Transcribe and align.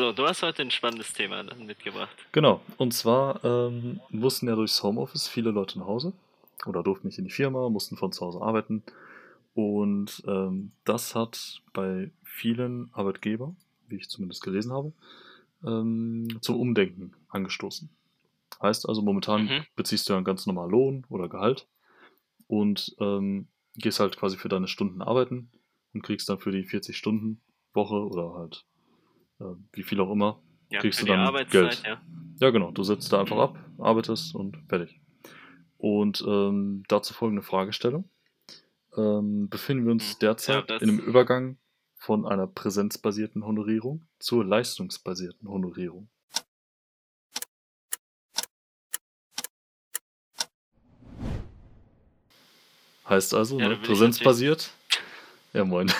So, 0.00 0.12
du 0.12 0.26
hast 0.26 0.42
heute 0.42 0.62
ein 0.62 0.70
spannendes 0.70 1.12
Thema 1.12 1.42
mitgebracht. 1.58 2.16
Genau, 2.32 2.62
und 2.78 2.94
zwar 2.94 3.44
ähm, 3.44 4.00
mussten 4.08 4.48
ja 4.48 4.54
durchs 4.54 4.82
Homeoffice 4.82 5.28
viele 5.28 5.50
Leute 5.50 5.78
nach 5.78 5.84
Hause 5.84 6.14
oder 6.64 6.82
durften 6.82 7.08
nicht 7.08 7.18
in 7.18 7.26
die 7.26 7.30
Firma, 7.30 7.68
mussten 7.68 7.98
von 7.98 8.10
zu 8.10 8.24
Hause 8.24 8.40
arbeiten. 8.40 8.82
Und 9.52 10.22
ähm, 10.26 10.72
das 10.84 11.14
hat 11.14 11.60
bei 11.74 12.10
vielen 12.24 12.88
Arbeitgebern, 12.94 13.58
wie 13.88 13.96
ich 13.96 14.08
zumindest 14.08 14.42
gelesen 14.42 14.72
habe, 14.72 14.94
ähm, 15.66 16.28
zum 16.40 16.58
Umdenken 16.58 17.12
angestoßen. 17.28 17.90
Heißt 18.62 18.88
also, 18.88 19.02
momentan 19.02 19.44
mhm. 19.44 19.66
beziehst 19.76 20.08
du 20.08 20.14
ja 20.14 20.16
einen 20.16 20.24
ganz 20.24 20.46
normalen 20.46 20.70
Lohn 20.70 21.06
oder 21.10 21.28
Gehalt 21.28 21.68
und 22.46 22.96
ähm, 23.00 23.48
gehst 23.76 24.00
halt 24.00 24.16
quasi 24.16 24.38
für 24.38 24.48
deine 24.48 24.66
Stunden 24.66 25.02
arbeiten 25.02 25.50
und 25.92 26.00
kriegst 26.00 26.26
dann 26.30 26.38
für 26.38 26.52
die 26.52 26.64
40 26.64 26.96
Stunden 26.96 27.42
Woche 27.74 27.96
oder 27.96 28.32
halt 28.32 28.64
wie 29.72 29.82
viel 29.82 30.00
auch 30.00 30.10
immer, 30.10 30.40
ja, 30.70 30.80
kriegst 30.80 31.02
du 31.02 31.06
dann 31.06 31.34
Geld. 31.50 31.82
Ja. 31.84 32.00
ja, 32.40 32.50
genau. 32.50 32.70
Du 32.70 32.82
setzt 32.82 33.12
da 33.12 33.20
einfach 33.20 33.38
ab, 33.38 33.58
arbeitest 33.78 34.34
und 34.34 34.56
fertig. 34.68 35.00
Und 35.78 36.22
ähm, 36.26 36.84
dazu 36.88 37.14
folgende 37.14 37.42
Fragestellung. 37.42 38.08
Ähm, 38.96 39.48
befinden 39.48 39.84
wir 39.86 39.92
uns 39.92 40.12
hm. 40.12 40.18
derzeit 40.20 40.70
ja, 40.70 40.76
in 40.76 40.90
einem 40.90 40.98
Übergang 40.98 41.58
von 41.94 42.26
einer 42.26 42.46
präsenzbasierten 42.46 43.44
Honorierung 43.44 44.06
zur 44.18 44.44
leistungsbasierten 44.44 45.48
Honorierung? 45.48 46.08
Heißt 53.08 53.34
also, 53.34 53.58
ja, 53.58 53.70
ne, 53.70 53.76
präsenzbasiert? 53.76 54.70
Ja, 55.52 55.64
moin. 55.64 55.90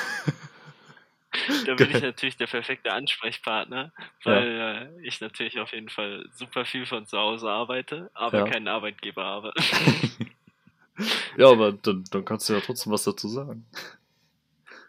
Da 1.67 1.75
bin 1.75 1.91
ich 1.91 2.03
natürlich 2.03 2.37
der 2.37 2.47
perfekte 2.47 2.93
Ansprechpartner, 2.93 3.93
weil 4.25 4.53
ja. 4.53 4.81
äh, 4.83 4.89
ich 5.03 5.21
natürlich 5.21 5.59
auf 5.59 5.73
jeden 5.73 5.89
Fall 5.89 6.27
super 6.33 6.65
viel 6.65 6.87
von 6.87 7.07
zu 7.07 7.19
Hause 7.19 7.49
arbeite, 7.49 8.11
aber 8.15 8.39
ja. 8.39 8.45
keinen 8.45 8.69
Arbeitgeber 8.69 9.25
habe. 9.25 9.53
ja, 11.37 11.51
aber 11.51 11.73
dann, 11.73 12.05
dann 12.11 12.25
kannst 12.25 12.49
du 12.49 12.55
ja 12.55 12.61
trotzdem 12.61 12.93
was 12.93 13.05
dazu 13.05 13.29
sagen. 13.29 13.67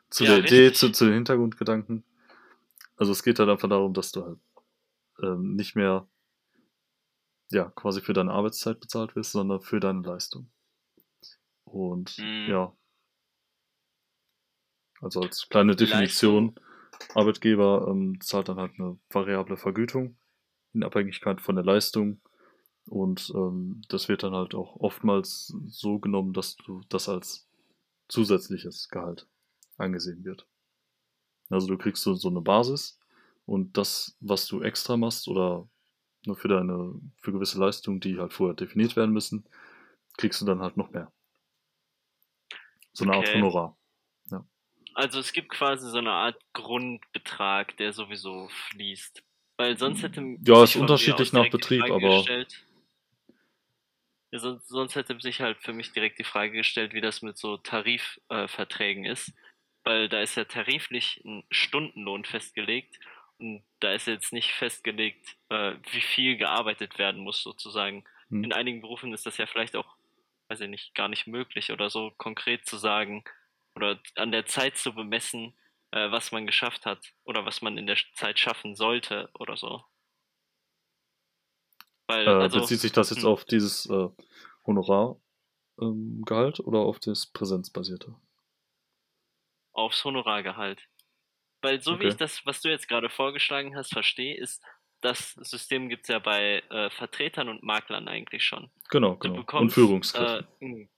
Zu 0.09 0.25
ja, 0.25 0.31
der 0.31 0.43
richtig. 0.43 0.59
Idee, 0.59 0.73
zu, 0.73 0.91
zu 0.91 1.05
den 1.05 1.13
Hintergrundgedanken. 1.15 2.03
Also 2.97 3.11
es 3.11 3.23
geht 3.23 3.39
halt 3.39 3.49
einfach 3.49 3.69
darum, 3.69 3.93
dass 3.93 4.11
du 4.11 4.25
halt 4.25 4.39
ähm, 5.23 5.55
nicht 5.55 5.75
mehr 5.75 6.07
ja, 7.51 7.65
quasi 7.75 8.01
für 8.01 8.13
deine 8.13 8.31
Arbeitszeit 8.31 8.79
bezahlt 8.79 9.15
wirst, 9.15 9.31
sondern 9.31 9.61
für 9.61 9.79
deine 9.79 10.01
Leistung. 10.01 10.49
Und 11.63 12.17
mhm. 12.17 12.47
ja, 12.49 12.73
also 15.01 15.21
als 15.21 15.49
kleine 15.49 15.75
Definition. 15.75 16.55
Arbeitgeber 17.15 17.87
ähm, 17.89 18.19
zahlt 18.21 18.47
dann 18.47 18.57
halt 18.57 18.73
eine 18.77 18.97
variable 19.09 19.57
Vergütung 19.57 20.17
in 20.73 20.83
Abhängigkeit 20.83 21.41
von 21.41 21.55
der 21.55 21.65
Leistung. 21.65 22.21
Und 22.85 23.31
ähm, 23.35 23.81
das 23.89 24.07
wird 24.07 24.23
dann 24.23 24.33
halt 24.33 24.55
auch 24.55 24.77
oftmals 24.77 25.53
so 25.67 25.99
genommen, 25.99 26.33
dass 26.33 26.55
du 26.55 26.81
das 26.89 27.09
als 27.09 27.47
zusätzliches 28.07 28.89
Gehalt 28.89 29.27
angesehen 29.77 30.23
wird. 30.23 30.47
Also 31.49 31.67
du 31.67 31.77
kriegst 31.77 32.03
so, 32.03 32.13
so 32.13 32.29
eine 32.29 32.41
Basis 32.41 32.99
und 33.45 33.77
das, 33.77 34.15
was 34.19 34.47
du 34.47 34.61
extra 34.61 34.97
machst 34.97 35.27
oder 35.27 35.67
nur 36.25 36.35
für 36.35 36.47
deine, 36.47 36.93
für 37.17 37.31
gewisse 37.31 37.59
Leistungen, 37.59 37.99
die 37.99 38.19
halt 38.19 38.33
vorher 38.33 38.55
definiert 38.55 38.95
werden 38.95 39.11
müssen, 39.11 39.45
kriegst 40.17 40.39
du 40.41 40.45
dann 40.45 40.61
halt 40.61 40.77
noch 40.77 40.91
mehr. 40.91 41.11
So 42.93 43.05
eine 43.05 43.17
okay. 43.17 43.27
Art 43.27 43.35
Honorar. 43.35 43.77
Also 44.93 45.19
es 45.19 45.33
gibt 45.33 45.49
quasi 45.49 45.89
so 45.89 45.97
eine 45.97 46.11
Art 46.11 46.37
Grundbetrag, 46.53 47.77
der 47.77 47.93
sowieso 47.93 48.49
fließt. 48.49 49.23
Weil 49.57 49.77
sonst 49.77 50.03
hätte 50.03 50.37
Ja, 50.45 50.63
ist 50.63 50.75
unterschiedlich 50.75 51.33
nach 51.33 51.49
Betrieb, 51.49 51.83
aber. 51.83 52.17
Gestellt, 52.17 52.65
ja, 54.31 54.39
sonst, 54.39 54.67
sonst, 54.69 54.95
hätte 54.95 55.19
sich 55.19 55.41
halt 55.41 55.57
für 55.61 55.73
mich 55.73 55.91
direkt 55.91 56.17
die 56.17 56.23
Frage 56.23 56.53
gestellt, 56.53 56.93
wie 56.93 57.01
das 57.01 57.21
mit 57.21 57.37
so 57.37 57.57
Tarifverträgen 57.57 59.05
äh, 59.05 59.11
ist. 59.11 59.33
Weil 59.83 60.09
da 60.09 60.21
ist 60.21 60.35
ja 60.35 60.45
tariflich 60.45 61.21
ein 61.25 61.43
Stundenlohn 61.49 62.23
festgelegt 62.23 62.99
und 63.39 63.63
da 63.79 63.91
ist 63.91 64.07
jetzt 64.07 64.31
nicht 64.31 64.51
festgelegt, 64.51 65.35
äh, 65.49 65.73
wie 65.91 66.01
viel 66.01 66.37
gearbeitet 66.37 66.97
werden 66.97 67.21
muss, 67.21 67.41
sozusagen. 67.41 68.03
Hm. 68.29 68.43
In 68.43 68.53
einigen 68.53 68.81
Berufen 68.81 69.13
ist 69.13 69.25
das 69.25 69.37
ja 69.37 69.47
vielleicht 69.47 69.75
auch, 69.75 69.95
weiß 70.47 70.61
ich 70.61 70.69
nicht, 70.69 70.95
gar 70.95 71.07
nicht 71.07 71.27
möglich 71.27 71.71
oder 71.71 71.89
so 71.89 72.11
konkret 72.17 72.65
zu 72.65 72.77
sagen, 72.77 73.23
oder 73.75 73.99
an 74.15 74.31
der 74.31 74.45
Zeit 74.45 74.77
zu 74.77 74.93
bemessen, 74.93 75.53
äh, 75.91 76.11
was 76.11 76.31
man 76.31 76.45
geschafft 76.45 76.85
hat 76.85 77.13
oder 77.23 77.45
was 77.45 77.61
man 77.61 77.77
in 77.77 77.87
der 77.87 77.97
Zeit 78.15 78.39
schaffen 78.39 78.75
sollte 78.75 79.29
oder 79.37 79.57
so. 79.57 79.83
Weil, 82.07 82.27
äh, 82.27 82.29
also, 82.29 82.59
bezieht 82.59 82.79
sich 82.79 82.91
das 82.91 83.09
jetzt 83.09 83.23
hm. 83.23 83.29
auf 83.29 83.45
dieses 83.45 83.85
äh, 83.89 84.09
Honorargehalt 84.65 86.59
ähm, 86.59 86.65
oder 86.65 86.79
auf 86.79 86.99
das 86.99 87.27
Präsenzbasierte? 87.27 88.15
Aufs 89.73 90.03
Honorargehalt. 90.03 90.81
Weil 91.61 91.81
so 91.81 91.93
okay. 91.93 92.03
wie 92.03 92.07
ich 92.07 92.15
das, 92.15 92.45
was 92.45 92.61
du 92.61 92.69
jetzt 92.69 92.87
gerade 92.87 93.09
vorgeschlagen 93.09 93.75
hast, 93.75 93.93
verstehe, 93.93 94.35
ist, 94.35 94.63
das 95.01 95.33
System 95.33 95.89
gibt 95.89 96.03
es 96.03 96.09
ja 96.09 96.19
bei 96.19 96.63
äh, 96.69 96.89
Vertretern 96.89 97.49
und 97.49 97.63
Maklern 97.63 98.07
eigentlich 98.07 98.43
schon. 98.43 98.69
Genau, 98.89 99.15
genau. 99.15 99.37
Bekommst, 99.37 99.61
und 99.61 99.69
Führungskräften. 99.71 100.77
Äh, 100.77 100.89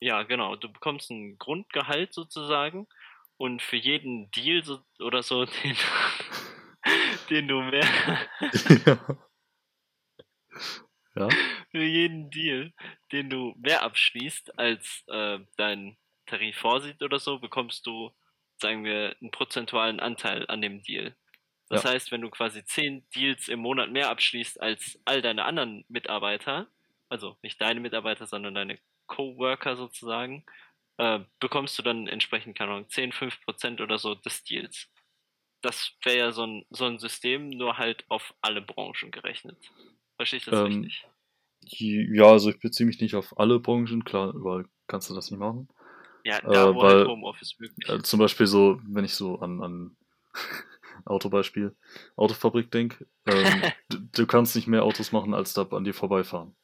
ja, 0.00 0.22
genau. 0.22 0.56
Du 0.56 0.72
bekommst 0.72 1.10
ein 1.10 1.38
Grundgehalt 1.38 2.12
sozusagen 2.12 2.86
und 3.36 3.62
für 3.62 3.76
jeden 3.76 4.30
Deal 4.30 4.64
so, 4.64 4.80
oder 5.00 5.22
so, 5.22 5.44
den, 5.64 5.76
den 7.30 7.48
du 7.48 7.60
mehr. 7.62 7.88
ja. 8.86 9.18
ja. 11.16 11.28
Für 11.70 11.84
jeden 11.84 12.30
Deal, 12.30 12.72
den 13.12 13.30
du 13.30 13.54
mehr 13.58 13.82
abschließt, 13.82 14.58
als 14.58 15.04
äh, 15.08 15.38
dein 15.56 15.96
Tarif 16.26 16.58
vorsieht 16.58 17.02
oder 17.02 17.18
so, 17.18 17.38
bekommst 17.38 17.86
du, 17.86 18.10
sagen 18.60 18.84
wir, 18.84 19.16
einen 19.20 19.30
prozentualen 19.30 20.00
Anteil 20.00 20.46
an 20.48 20.60
dem 20.60 20.82
Deal. 20.82 21.16
Das 21.68 21.82
ja. 21.82 21.90
heißt, 21.90 22.12
wenn 22.12 22.20
du 22.20 22.30
quasi 22.30 22.64
zehn 22.64 23.08
Deals 23.10 23.48
im 23.48 23.60
Monat 23.60 23.90
mehr 23.90 24.10
abschließt 24.10 24.60
als 24.60 25.00
all 25.04 25.20
deine 25.20 25.44
anderen 25.44 25.84
Mitarbeiter, 25.88 26.68
also 27.08 27.36
nicht 27.42 27.60
deine 27.60 27.80
Mitarbeiter, 27.80 28.26
sondern 28.26 28.54
deine 28.54 28.78
Coworker 29.06 29.76
sozusagen, 29.76 30.44
äh, 30.98 31.20
bekommst 31.40 31.78
du 31.78 31.82
dann 31.82 32.06
entsprechend, 32.06 32.56
keine 32.56 32.72
Ahnung, 32.72 32.88
10, 32.88 33.12
5 33.12 33.40
Prozent 33.42 33.80
oder 33.80 33.98
so 33.98 34.14
des 34.14 34.44
Deals. 34.44 34.88
Das 35.62 35.92
wäre 36.02 36.18
ja 36.18 36.32
so 36.32 36.46
ein, 36.46 36.66
so 36.70 36.84
ein 36.84 36.98
System, 36.98 37.50
nur 37.50 37.78
halt 37.78 38.04
auf 38.08 38.34
alle 38.40 38.62
Branchen 38.62 39.10
gerechnet. 39.10 39.56
Verstehe 40.16 40.38
ich 40.38 40.44
das 40.44 40.58
ähm, 40.58 40.66
richtig? 40.66 41.06
Ja, 41.68 42.26
also 42.26 42.50
ich 42.50 42.60
beziehe 42.60 42.86
mich 42.86 43.00
nicht 43.00 43.14
auf 43.14 43.38
alle 43.38 43.58
Branchen, 43.58 44.04
klar, 44.04 44.34
überall 44.34 44.66
kannst 44.86 45.10
du 45.10 45.14
das 45.14 45.30
nicht 45.30 45.40
machen. 45.40 45.68
Ja, 46.24 46.40
da 46.40 46.70
äh, 46.70 46.74
wo 46.74 46.82
weil, 46.82 46.96
halt 46.98 47.08
Homeoffice 47.08 47.58
möglich 47.58 47.88
äh, 47.88 48.02
Zum 48.02 48.20
Beispiel 48.20 48.46
so, 48.46 48.80
wenn 48.84 49.04
ich 49.04 49.14
so 49.14 49.38
an, 49.38 49.62
an 49.62 49.96
Autobeispiel, 51.04 51.76
Autofabrik 52.16 52.70
denke, 52.70 53.06
ähm, 53.26 53.62
du, 54.12 54.26
kannst 54.26 54.56
nicht 54.56 54.66
mehr 54.66 54.84
Autos 54.84 55.12
machen, 55.12 55.34
als 55.34 55.54
da 55.54 55.62
an 55.62 55.84
dir 55.84 55.94
vorbeifahren. 55.94 56.56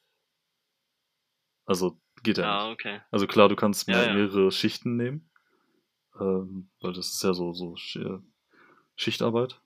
Also 1.65 1.97
Geht 2.23 2.37
ja 2.37 2.45
ah, 2.45 2.71
okay. 2.71 3.01
Also 3.11 3.27
klar, 3.27 3.49
du 3.49 3.55
kannst 3.55 3.87
ja, 3.87 4.01
ja. 4.01 4.13
mehrere 4.13 4.51
Schichten 4.51 4.95
nehmen, 4.95 5.29
ähm, 6.19 6.69
weil 6.81 6.93
das 6.93 7.09
ist 7.09 7.23
ja 7.23 7.33
so, 7.33 7.53
so 7.53 7.75
äh, 7.99 8.19
Schichtarbeit. 8.95 9.59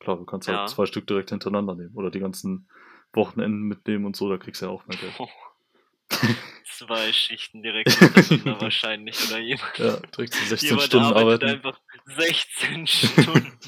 Klar, 0.00 0.16
du 0.16 0.24
kannst 0.24 0.48
halt 0.48 0.58
ja. 0.58 0.66
zwei 0.66 0.86
Stück 0.86 1.06
direkt 1.06 1.30
hintereinander 1.30 1.74
nehmen 1.74 1.94
oder 1.94 2.10
die 2.10 2.20
ganzen 2.20 2.68
Wochenenden 3.12 3.62
mitnehmen 3.62 4.06
und 4.06 4.16
so, 4.16 4.28
da 4.28 4.38
kriegst 4.38 4.62
du 4.62 4.66
ja 4.66 4.72
auch 4.72 4.86
mehr 4.86 4.98
Geld. 4.98 5.14
zwei 6.64 7.12
Schichten 7.12 7.62
direkt 7.62 7.90
hintereinander 7.98 8.60
wahrscheinlich 8.60 9.28
oder 9.28 9.38
jemand. 9.38 9.72
Ja, 9.78 9.96
direkt 10.16 10.34
16 10.34 10.68
jemand 10.68 10.82
Stunden 10.86 11.12
arbeiten. 11.12 11.44
einfach 11.44 11.78
16 12.06 12.86
Stunden. 12.86 13.58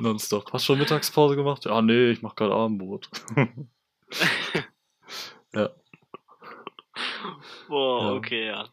Nonstop. 0.00 0.52
Hast 0.52 0.64
du 0.64 0.66
schon 0.66 0.78
Mittagspause 0.78 1.34
gemacht? 1.34 1.64
Ja, 1.64 1.82
nee, 1.82 2.10
ich 2.10 2.22
mach 2.22 2.36
gerade 2.36 2.54
Abendbrot. 2.54 3.10
ja. 5.52 5.70
Boah, 7.68 8.02
ja. 8.02 8.12
okay, 8.12 8.46
ja. 8.46 8.72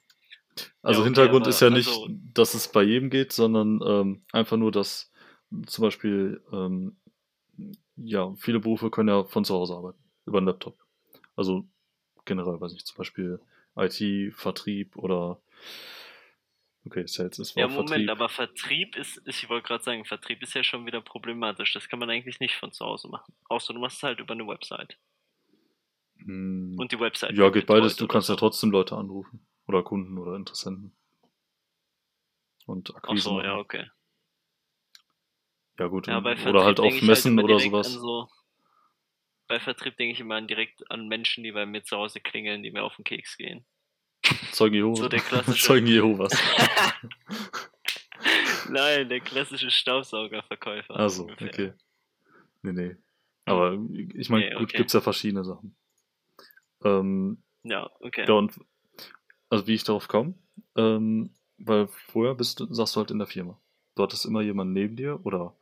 Also 0.81 1.01
ja, 1.01 1.01
okay, 1.01 1.03
Hintergrund 1.03 1.47
ist 1.47 1.59
ja 1.61 1.69
nicht, 1.69 1.87
also, 1.87 2.07
dass 2.33 2.53
es 2.53 2.71
bei 2.71 2.83
jedem 2.83 3.09
geht, 3.09 3.33
sondern 3.33 3.81
ähm, 3.85 4.25
einfach 4.31 4.57
nur, 4.57 4.71
dass 4.71 5.11
zum 5.65 5.83
Beispiel, 5.83 6.41
ähm, 6.51 6.97
ja, 7.97 8.33
viele 8.35 8.59
Berufe 8.59 8.89
können 8.89 9.09
ja 9.09 9.23
von 9.23 9.45
zu 9.45 9.53
Hause 9.53 9.75
arbeiten, 9.75 9.99
über 10.25 10.37
einen 10.37 10.47
Laptop. 10.47 10.77
Also 11.35 11.67
generell, 12.25 12.59
weiß 12.59 12.73
ich, 12.73 12.85
zum 12.85 12.97
Beispiel 12.97 13.39
IT, 13.75 14.33
Vertrieb 14.33 14.95
oder 14.95 15.39
Okay, 16.85 17.07
Sales 17.07 17.39
ist 17.39 17.55
Ja, 17.55 17.67
Moment, 17.67 17.89
Vertrieb. 17.89 18.09
aber 18.11 18.29
Vertrieb 18.29 18.95
ist, 18.95 19.17
ist 19.17 19.41
ich 19.41 19.49
wollte 19.49 19.67
gerade 19.67 19.83
sagen, 19.83 20.05
Vertrieb 20.05 20.43
ist 20.43 20.53
ja 20.53 20.63
schon 20.63 20.85
wieder 20.85 21.01
problematisch. 21.01 21.73
Das 21.73 21.89
kann 21.89 21.99
man 21.99 22.09
eigentlich 22.09 22.39
nicht 22.39 22.55
von 22.55 22.71
zu 22.71 22.85
Hause 22.85 23.07
machen. 23.07 23.33
Außer 23.49 23.73
du 23.73 23.79
machst 23.79 23.97
es 23.97 24.03
halt 24.03 24.19
über 24.19 24.33
eine 24.33 24.47
Website. 24.47 24.97
Hm. 26.25 26.75
Und 26.77 26.91
die 26.91 26.99
Website. 26.99 27.33
Ja, 27.33 27.49
geht 27.49 27.67
beides. 27.67 27.95
Du 27.95 28.07
kannst 28.07 28.29
ja 28.29 28.35
trotzdem 28.35 28.71
Leute 28.71 28.95
anrufen. 28.95 29.45
Oder 29.67 29.83
Kunden 29.83 30.17
oder 30.17 30.35
Interessenten. 30.35 30.95
Und 32.65 32.95
Akquise. 32.95 33.21
Ach 33.21 33.23
so, 33.23 33.33
machen. 33.35 33.45
ja, 33.45 33.57
okay. 33.57 33.89
Ja, 35.79 35.87
gut. 35.87 36.07
Ja, 36.07 36.19
oder 36.19 36.63
halt 36.63 36.79
auf 36.79 36.91
halt 36.91 37.03
Messen 37.03 37.33
immer 37.33 37.43
oder 37.43 37.59
sowas. 37.59 37.91
so. 37.93 38.29
Bei 39.47 39.59
Vertrieb 39.59 39.97
denke 39.97 40.13
ich 40.13 40.19
immer 40.19 40.41
direkt 40.41 40.89
an 40.89 41.07
Menschen, 41.07 41.43
die 41.43 41.51
bei 41.51 41.65
mir 41.65 41.83
zu 41.83 41.97
Hause 41.97 42.19
klingeln, 42.19 42.63
die 42.63 42.71
mir 42.71 42.83
auf 42.83 42.95
den 42.95 43.03
Keks 43.03 43.37
gehen. 43.37 43.65
Zeugen 44.51 44.75
Jehovas. 44.75 44.99
So 44.99 45.09
der 45.09 45.19
klassische. 45.19 45.63
Zeugen 45.67 45.87
Jehovas. 45.87 46.31
Nein, 48.69 49.09
der 49.09 49.19
klassische 49.19 49.69
Staubsaugerverkäufer. 49.69 50.95
Also, 50.95 51.25
okay. 51.25 51.73
Nee, 52.63 52.71
nee. 52.71 52.95
Aber 53.45 53.77
ich 54.15 54.29
meine, 54.29 54.45
Nee, 54.45 54.53
gut, 54.55 54.63
okay. 54.63 54.77
gibt's 54.77 54.93
ja 54.93 55.01
verschiedene 55.01 55.43
Sachen. 55.43 55.75
Ähm, 56.85 57.43
Ja, 57.63 57.89
okay. 57.99 58.25
ja, 58.27 58.33
und 58.35 58.59
also 59.49 59.67
wie 59.67 59.73
ich 59.73 59.83
darauf 59.83 60.07
komme, 60.07 60.35
ähm, 60.75 61.31
weil 61.57 61.87
vorher 61.87 62.35
bist 62.35 62.59
du, 62.59 62.73
saßt 62.73 62.95
du 62.95 62.99
halt 62.99 63.11
in 63.11 63.17
der 63.19 63.27
Firma. 63.27 63.59
Du 63.95 64.03
hattest 64.03 64.25
immer 64.25 64.41
jemanden 64.41 64.73
neben 64.73 64.95
dir 64.95 65.25
oder 65.25 65.55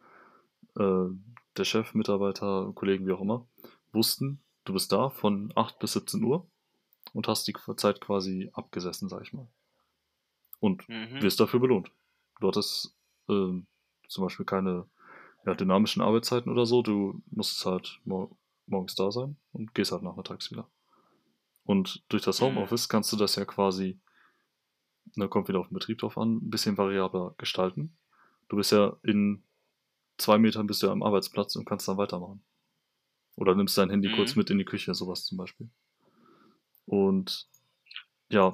äh, 0.78 1.06
der 1.58 1.66
Chef, 1.66 1.94
Mitarbeiter, 1.94 2.72
Kollegen, 2.76 3.08
wie 3.08 3.14
auch 3.14 3.22
immer, 3.22 3.48
wussten, 3.92 4.44
du 4.66 4.74
bist 4.74 4.92
da 4.92 5.10
von 5.10 5.52
8 5.56 5.80
bis 5.80 5.94
17 5.94 6.24
Uhr 6.24 6.48
und 7.14 7.28
hast 7.28 7.48
die 7.48 7.56
Zeit 7.78 8.02
quasi 8.02 8.50
abgesessen, 8.54 9.10
sag 9.10 9.22
ich 9.22 9.34
mal. 9.34 9.48
Und 10.60 10.88
Mhm. 10.90 11.22
wirst 11.22 11.40
dafür 11.40 11.60
belohnt. 11.60 11.92
Du 12.40 12.48
hattest 12.48 12.96
ähm, 13.30 13.68
zum 14.08 14.24
Beispiel 14.24 14.46
keine 14.46 14.88
ja, 15.46 15.54
dynamischen 15.54 16.02
Arbeitszeiten 16.02 16.52
oder 16.52 16.66
so. 16.66 16.82
Du 16.82 17.22
musst 17.32 17.66
halt 17.66 18.00
mor 18.06 18.36
morgens 18.66 18.96
da 18.96 19.12
sein 19.12 19.36
und 19.52 19.76
gehst 19.76 19.92
halt 19.92 20.04
nachmittags 20.04 20.50
wieder. 20.52 20.70
Und 21.66 22.04
durch 22.10 22.24
das 22.24 22.42
Mhm. 22.42 22.46
Homeoffice 22.46 22.90
kannst 22.90 23.12
du 23.14 23.18
das 23.18 23.36
ja 23.36 23.46
quasi, 23.46 24.00
da 25.16 25.28
kommt 25.28 25.48
wieder 25.48 25.60
auf 25.60 25.68
den 25.68 25.76
Betrieb 25.76 26.00
drauf 26.00 26.18
an, 26.18 26.38
ein 26.38 26.50
bisschen 26.50 26.78
variabler 26.78 27.36
gestalten. 27.38 27.98
Du 28.50 28.58
bist 28.58 28.72
ja 28.72 28.98
in 29.04 29.44
zwei 30.18 30.38
Metern 30.38 30.68
bist 30.68 30.82
du 30.84 30.88
ja 30.88 30.94
am 30.94 31.04
Arbeitsplatz 31.04 31.56
und 31.56 31.66
kannst 31.66 31.88
dann 31.88 31.98
weitermachen. 31.98 32.44
Oder 33.36 33.56
nimmst 33.56 33.78
dein 33.78 33.90
Handy 33.90 34.12
kurz 34.16 34.36
Mhm. 34.36 34.40
mit 34.40 34.50
in 34.52 34.58
die 34.60 34.66
Küche, 34.66 34.94
sowas 34.96 35.26
zum 35.26 35.38
Beispiel. 35.38 35.70
Und 36.86 37.48
ja, 38.30 38.54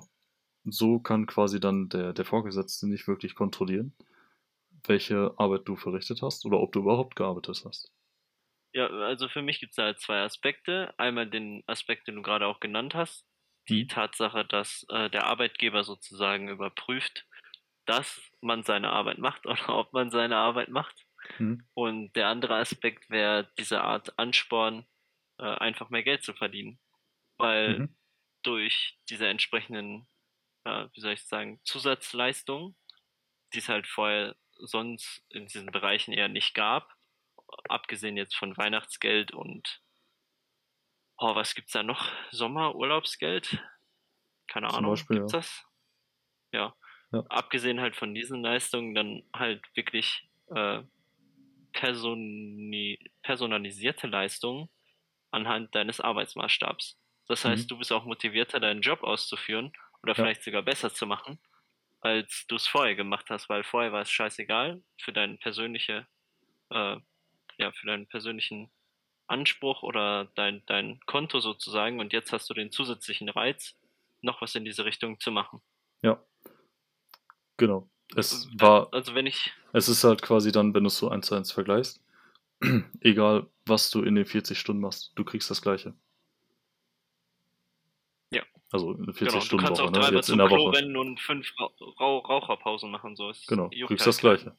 so 0.65 0.99
kann 0.99 1.27
quasi 1.27 1.59
dann 1.59 1.89
der, 1.89 2.13
der 2.13 2.25
Vorgesetzte 2.25 2.87
nicht 2.87 3.07
wirklich 3.07 3.35
kontrollieren, 3.35 3.93
welche 4.85 5.33
Arbeit 5.37 5.67
du 5.67 5.75
verrichtet 5.75 6.21
hast 6.21 6.45
oder 6.45 6.59
ob 6.59 6.73
du 6.73 6.79
überhaupt 6.81 7.15
gearbeitet 7.15 7.63
hast. 7.65 7.91
Ja, 8.73 8.87
also 8.87 9.27
für 9.29 9.41
mich 9.41 9.59
gibt 9.59 9.71
es 9.71 9.75
da 9.77 9.83
halt 9.83 9.99
zwei 9.99 10.21
Aspekte. 10.21 10.93
Einmal 10.97 11.29
den 11.29 11.63
Aspekt, 11.67 12.07
den 12.07 12.15
du 12.17 12.21
gerade 12.21 12.45
auch 12.47 12.59
genannt 12.59 12.93
hast, 12.93 13.25
die 13.69 13.85
Mhm. 13.85 13.87
Tatsache, 13.87 14.45
dass 14.45 14.85
äh, 14.89 15.09
der 15.09 15.25
Arbeitgeber 15.25 15.83
sozusagen 15.83 16.49
überprüft, 16.49 17.25
dass 17.85 18.21
man 18.41 18.63
seine 18.63 18.91
Arbeit 18.91 19.17
macht 19.19 19.45
oder 19.47 19.77
ob 19.77 19.93
man 19.93 20.11
seine 20.11 20.37
Arbeit 20.37 20.69
macht. 20.69 21.05
Mhm. 21.39 21.69
Und 21.73 22.15
der 22.15 22.27
andere 22.27 22.57
Aspekt 22.57 23.09
wäre 23.09 23.51
diese 23.59 23.81
Art 23.81 24.17
Ansporn, 24.19 24.87
äh, 25.39 25.43
einfach 25.45 25.89
mehr 25.89 26.03
Geld 26.03 26.23
zu 26.23 26.33
verdienen. 26.33 26.79
Weil 27.37 27.81
Mhm. 27.81 27.93
durch 28.43 28.99
diese 29.09 29.27
entsprechenden, 29.27 30.07
äh, 30.65 30.87
wie 30.93 31.01
soll 31.01 31.13
ich 31.13 31.25
sagen, 31.27 31.61
Zusatzleistungen, 31.65 32.77
die 33.53 33.59
es 33.59 33.69
halt 33.69 33.87
vorher 33.87 34.35
sonst 34.59 35.23
in 35.29 35.45
diesen 35.47 35.67
Bereichen 35.67 36.11
eher 36.13 36.27
nicht 36.27 36.53
gab, 36.53 36.93
abgesehen 37.69 38.17
jetzt 38.17 38.35
von 38.35 38.57
Weihnachtsgeld 38.57 39.33
und 39.33 39.81
oh, 41.17 41.35
was 41.35 41.55
gibt's 41.55 41.73
da 41.73 41.83
noch? 41.83 42.11
Sommerurlaubsgeld? 42.31 43.61
Keine 44.47 44.69
Zum 44.69 44.85
Ahnung, 44.85 44.85
Beispiel, 44.85 45.17
gibt's 45.17 45.31
ja. 45.31 45.33
das? 45.33 45.63
Ja. 46.53 46.75
Ja. 47.11 47.29
Abgesehen 47.29 47.81
halt 47.81 47.95
von 47.95 48.15
diesen 48.15 48.43
Leistungen 48.43 48.95
dann 48.95 49.23
halt 49.35 49.65
wirklich 49.75 50.29
äh, 50.55 50.83
personi 51.73 52.99
personalisierte 53.23 54.07
Leistungen 54.07 54.69
anhand 55.31 55.75
deines 55.75 56.01
Arbeitsmaßstabs. 56.01 56.99
Das 57.27 57.45
heißt, 57.45 57.69
Mhm. 57.69 57.71
du 57.71 57.77
bist 57.79 57.91
auch 57.93 58.05
motivierter, 58.05 58.59
deinen 58.59 58.81
Job 58.81 59.03
auszuführen 59.03 59.73
oder 60.03 60.15
Ja. 60.15 60.15
vielleicht 60.15 60.43
sogar 60.43 60.63
besser 60.63 60.93
zu 60.93 61.07
machen, 61.07 61.39
als 62.01 62.45
du 62.47 62.55
es 62.55 62.67
vorher 62.67 62.95
gemacht 62.95 63.29
hast, 63.29 63.49
weil 63.49 63.63
vorher 63.63 63.93
war 63.93 64.01
es 64.01 64.11
scheißegal 64.11 64.83
für 65.01 65.13
deine 65.13 65.37
persönliche, 65.37 66.07
äh, 66.71 66.97
ja, 67.59 67.71
für 67.71 67.85
deinen 67.87 68.07
persönlichen 68.07 68.71
Anspruch 69.27 69.83
oder 69.83 70.25
dein, 70.35 70.63
dein 70.65 70.99
Konto 71.05 71.39
sozusagen 71.39 71.99
und 71.99 72.13
jetzt 72.13 72.33
hast 72.33 72.49
du 72.49 72.53
den 72.53 72.71
zusätzlichen 72.71 73.29
Reiz, 73.29 73.75
noch 74.21 74.41
was 74.41 74.55
in 74.55 74.65
diese 74.65 74.85
Richtung 74.85 75.19
zu 75.19 75.31
machen. 75.31 75.61
Ja. 76.01 76.23
Genau. 77.57 77.89
Es 78.15 78.45
Äh, 78.45 78.61
war, 78.61 78.91
Also 78.91 79.13
wenn 79.13 79.27
ich, 79.27 79.51
es 79.73 79.87
ist 79.87 80.03
halt 80.03 80.21
quasi 80.21 80.51
dann, 80.51 80.73
wenn 80.73 80.83
du 80.83 80.87
es 80.87 80.97
so 80.97 81.09
eins 81.09 81.27
zu 81.27 81.35
eins 81.35 81.51
vergleichst, 81.51 82.03
egal 83.01 83.47
was 83.65 83.91
du 83.91 84.01
in 84.01 84.15
den 84.15 84.25
40 84.25 84.57
Stunden 84.57 84.81
machst, 84.81 85.11
du 85.15 85.23
kriegst 85.23 85.49
das 85.51 85.61
Gleiche. 85.61 85.93
Ja. 88.31 88.41
Also 88.71 88.95
genau, 88.95 89.13
40 89.13 89.39
du 89.39 89.45
Stunden 89.45 89.69
Woche, 89.69 89.91
ne? 89.91 90.15
Jetzt 90.15 90.29
in 90.29 90.37
der 90.39 90.47
Klo 90.47 90.65
Woche. 90.65 90.77
rennen 90.77 90.97
und 90.97 91.19
fünf 91.19 91.53
Rau 91.59 91.67
Rau 91.99 92.17
Raucherpausen 92.19 92.89
machen, 92.89 93.15
so 93.15 93.29
ist 93.29 93.47
Genau, 93.47 93.69
juckt 93.71 93.89
kriegst 93.89 94.05
halt 94.05 94.07
das 94.07 94.21
keinen. 94.21 94.57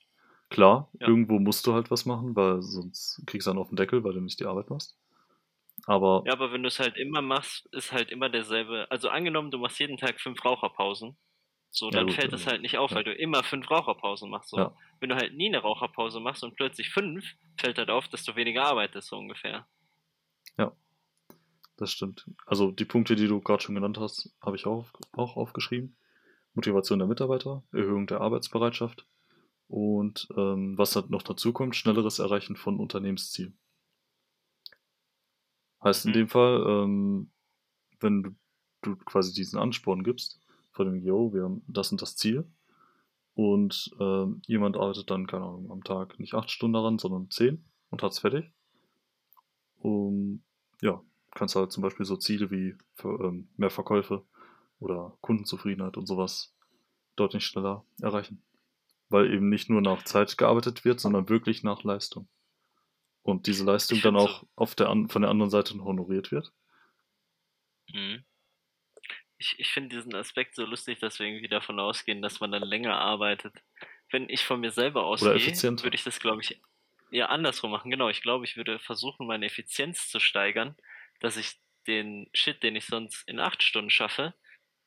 Klar, 0.51 0.89
Ja. 1.01 1.07
irgendwo 1.09 1.39
musst 1.39 1.67
du 1.67 1.73
halt 1.75 1.91
was 1.91 2.05
machen, 2.07 2.35
weil 2.37 2.61
sonst 2.63 3.23
kriegst 3.27 3.47
du 3.47 3.51
dann 3.53 3.59
auf 3.59 3.69
den 3.69 3.77
Deckel, 3.77 4.03
weil 4.05 4.13
du 4.15 4.21
nicht 4.21 4.41
die 4.41 4.47
Arbeit 4.47 4.69
machst. 4.69 4.97
Aber 5.87 6.25
Ja, 6.27 6.33
aber 6.33 6.53
wenn 6.53 6.63
du 6.63 6.69
es 6.69 6.79
halt 6.79 6.97
immer 6.97 7.23
machst, 7.23 7.67
ist 7.73 7.93
halt 7.93 8.11
immer 8.11 8.29
derselbe. 8.29 8.87
Also 8.91 9.09
angenommen, 9.09 9.51
du 9.51 9.59
machst 9.59 9.79
jeden 9.79 9.97
Tag 9.97 10.21
fünf 10.21 10.45
Raucherpausen, 10.45 11.17
so, 11.71 11.87
Ja, 11.87 11.93
dann 11.93 12.07
gut, 12.09 12.17
fällt 12.17 12.33
es 12.33 12.47
halt 12.47 12.63
nicht 12.63 12.79
auf, 12.79 12.91
ja. 12.91 12.97
weil 12.97 13.05
du 13.05 13.15
immer 13.15 13.45
fünf 13.45 13.71
Raucherpausen 13.71 14.29
machst. 14.29 14.51
So. 14.51 14.59
Ja. 14.59 14.75
Wenn 14.99 15.09
du 15.11 15.15
halt 15.17 15.35
nie 15.35 15.47
eine 15.47 15.59
Raucherpause 15.59 16.19
machst 16.21 16.43
und 16.43 16.57
plötzlich 16.57 16.91
fünf, 16.91 17.25
fällt 17.57 17.79
halt 17.79 17.89
auf, 17.91 18.09
dass 18.09 18.25
du 18.25 18.35
weniger 18.35 18.65
arbeitest, 18.67 19.09
so 19.09 19.17
ungefähr. 19.17 19.67
das 21.77 21.93
stimmt. 21.93 22.27
Also 22.45 22.71
die 22.73 22.85
Punkte, 22.85 23.17
die 23.17 23.27
du 23.27 23.41
gerade 23.41 23.63
schon 23.63 23.75
genannt 23.75 23.97
hast, 23.99 24.35
habe 24.43 24.55
ich 24.55 24.67
auch, 24.67 24.85
auch 25.13 25.37
aufgeschrieben. 25.39 25.97
Motivation 26.53 26.99
der 26.99 27.09
Mitarbeiter, 27.09 27.63
Erhöhung 27.73 28.07
der 28.07 28.21
Arbeitsbereitschaft 28.21 29.07
und 29.71 30.29
ähm, 30.37 30.77
was 30.77 30.97
halt 30.97 31.11
noch 31.11 31.23
dazu 31.23 31.53
kommt, 31.53 31.77
schnelleres 31.77 32.19
Erreichen 32.19 32.57
von 32.57 32.79
Unternehmenszielen. 32.79 33.57
Heißt 35.83 36.05
in 36.07 36.11
Mhm. 36.11 36.15
dem 36.15 36.29
Fall, 36.29 36.65
ähm, 36.69 37.31
wenn 38.01 38.23
du, 38.23 38.31
du 38.83 38.97
quasi 38.97 39.33
diesen 39.33 39.59
Ansporn 39.59 40.03
gibst, 40.03 40.41
von 40.73 40.87
dem, 40.87 41.03
yo, 41.05 41.33
wir 41.33 41.45
haben 41.45 41.63
das 41.69 41.93
und 41.93 42.03
das 42.03 42.17
Ziel 42.17 42.51
und 43.35 43.91
ähm, 44.01 44.43
jemand 44.47 44.77
arbeitet 44.77 45.11
dann, 45.11 45.27
keine 45.27 45.45
Ahnung, 45.45 45.71
am 45.71 45.85
Tag 45.85 46.19
nicht 46.19 46.35
acht 46.35 46.51
Stunden 46.51 46.75
daran, 46.75 46.99
sondern 46.99 47.31
zehn 47.31 47.65
und 47.91 48.03
hat's 48.03 48.19
fertig. 48.19 48.53
Um, 49.79 50.43
ja, 50.83 51.03
kannst 51.31 51.57
halt 51.57 51.73
zum 51.73 51.83
Beispiel 51.83 52.07
so 52.07 52.17
Ziele 52.17 52.51
wie 52.51 52.77
für, 52.95 53.21
ähm, 53.25 53.49
mehr 53.57 53.71
Verkäufe 53.71 54.25
oder 54.79 55.17
Kundenzufriedenheit 55.21 55.97
und 55.97 56.07
sowas 56.07 56.55
deutlich 57.17 57.47
schneller 57.47 57.85
erreichen. 58.01 58.43
Weil 59.11 59.33
eben 59.33 59.49
nicht 59.49 59.69
nur 59.69 59.83
nach 59.83 60.05
Zeit 60.05 60.39
gearbeitet 60.39 60.85
wird, 60.85 61.01
sondern 61.01 61.29
wirklich 61.29 61.63
nach 61.63 61.83
Leistung. 61.83 62.29
Und 63.23 63.47
diese 63.47 63.65
Leistung 63.65 63.99
Ich 63.99 64.03
dann 64.03 64.17
auch 64.17 64.45
auf 64.57 64.75
der 64.75 64.89
an, 64.89 65.09
von 65.09 65.23
der 65.23 65.31
anderen 65.31 65.51
Seite 65.51 65.75
honoriert 65.75 66.31
wird. 66.31 66.53
Mhm. 67.93 68.25
Ich, 69.39 69.57
ich 69.59 69.69
finde 69.71 69.97
diesen 69.97 70.15
Aspekt 70.15 70.55
so 70.55 70.65
lustig, 70.65 70.99
dass 71.01 71.19
wir 71.19 71.27
irgendwie 71.27 71.49
davon 71.49 71.81
ausgehen, 71.81 72.23
dass 72.23 72.41
man 72.41 72.53
dann 72.53 72.63
länger 72.63 72.99
arbeitet. 72.99 73.55
Wenn 74.11 74.29
ich 74.29 74.45
von 74.45 74.61
mir 74.61 74.71
selber 74.71 75.05
ausgehe, 75.05 75.33
würde 75.33 75.95
ich 75.95 76.05
das, 76.05 76.21
glaube 76.21 76.43
ich, 76.43 76.61
ja 77.11 77.27
andersrum 77.27 77.71
machen. 77.71 77.91
Genau, 77.91 78.09
ich 78.09 78.23
glaube, 78.23 78.45
ich 78.45 78.57
würde 78.57 78.79
versuchen, 78.79 79.27
meine 79.27 79.47
Effizienz 79.47 80.09
zu 80.09 80.21
steigern, 80.21 80.77
dass 81.21 81.37
ich 81.37 81.59
den 81.87 82.29
Shit, 82.35 82.63
den 82.63 82.77
ich 82.77 82.87
sonst 82.87 83.27
in 83.29 83.41
acht 83.41 83.63
Stunden 83.63 83.91
schaffe, 83.91 84.35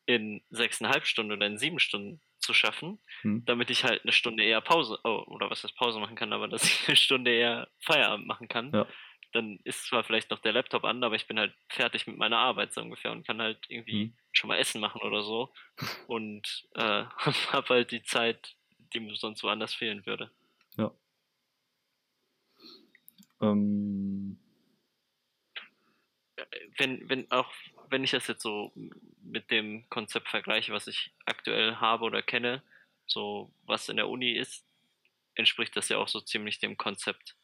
in 0.05 0.43
sechseinhalb 0.50 1.05
Stunden 1.05 1.31
oder 1.31 1.45
in 1.48 1.57
sieben 1.57 1.79
Stunden 1.79 2.22
zu 2.39 2.53
schaffen, 2.53 3.00
Hm. 3.22 3.43
damit 3.45 3.69
ich 3.69 3.83
halt 3.83 4.03
eine 4.03 4.12
Stunde 4.12 4.43
eher 4.43 4.62
Pause, 4.62 5.00
oh, 5.03 5.24
oder 5.27 5.50
was 5.50 5.63
heißt 5.63 5.75
Pause 5.77 6.00
machen 6.00 6.15
kann, 6.15 6.33
aber 6.33 6.48
dass 6.48 6.63
ich 6.63 6.88
eine 6.88 6.98
Stunde 6.98 7.31
eher 7.31 7.69
Feierabend 7.79 8.27
machen 8.27 8.48
kann. 8.48 8.72
Ja. 8.74 8.88
Dann 9.31 9.60
ist 9.63 9.86
zwar 9.86 10.03
vielleicht 10.03 10.29
noch 10.29 10.39
der 10.39 10.51
Laptop 10.53 10.83
an, 10.83 11.03
aber 11.03 11.15
ich 11.15 11.25
bin 11.25 11.39
halt 11.39 11.55
fertig 11.69 12.05
mit 12.05 12.17
meiner 12.17 12.38
Arbeit 12.38 12.74
so 12.74 12.81
ungefähr 12.81 13.12
und 13.12 13.25
kann 13.25 13.41
halt 13.41 13.60
irgendwie 13.67 14.05
Hm. 14.05 14.17
schon 14.31 14.48
mal 14.50 14.57
Essen 14.57 14.81
machen 14.81 15.01
oder 15.01 15.24
so 15.24 15.53
und 16.07 16.67
äh, 16.75 17.03
hab 17.51 17.69
halt 17.69 17.91
die 17.91 18.03
Zeit, 18.03 18.55
die 18.93 19.00
mir 19.00 19.15
sonst 19.15 19.41
woanders 19.43 19.74
fehlen 19.74 20.05
würde. 20.05 20.29
Ähm, 23.43 24.38
wenn, 26.77 27.10
wenn 27.10 27.29
auch, 27.31 27.51
wenn 27.93 28.03
ich 28.03 28.12
das 28.12 28.25
jetzt 28.25 28.41
so 28.41 28.73
mit 29.21 29.51
dem 29.51 29.88
Konzept 29.89 30.27
vergleiche, 30.27 30.73
was 30.73 30.88
ich 30.88 31.13
aktuell 31.25 31.75
habe 31.75 32.05
oder 32.05 32.23
kenne, 32.23 32.63
so 33.05 33.53
was 33.62 33.88
in 33.88 33.97
der 33.97 34.09
Uni 34.09 34.31
ist, 34.31 34.65
entspricht 35.35 35.77
das 35.77 35.89
ja 35.89 35.97
auch 36.00 36.07
so 36.07 36.19
ziemlich 36.19 36.57
dem 36.57 36.75
Konzept. 36.75 37.38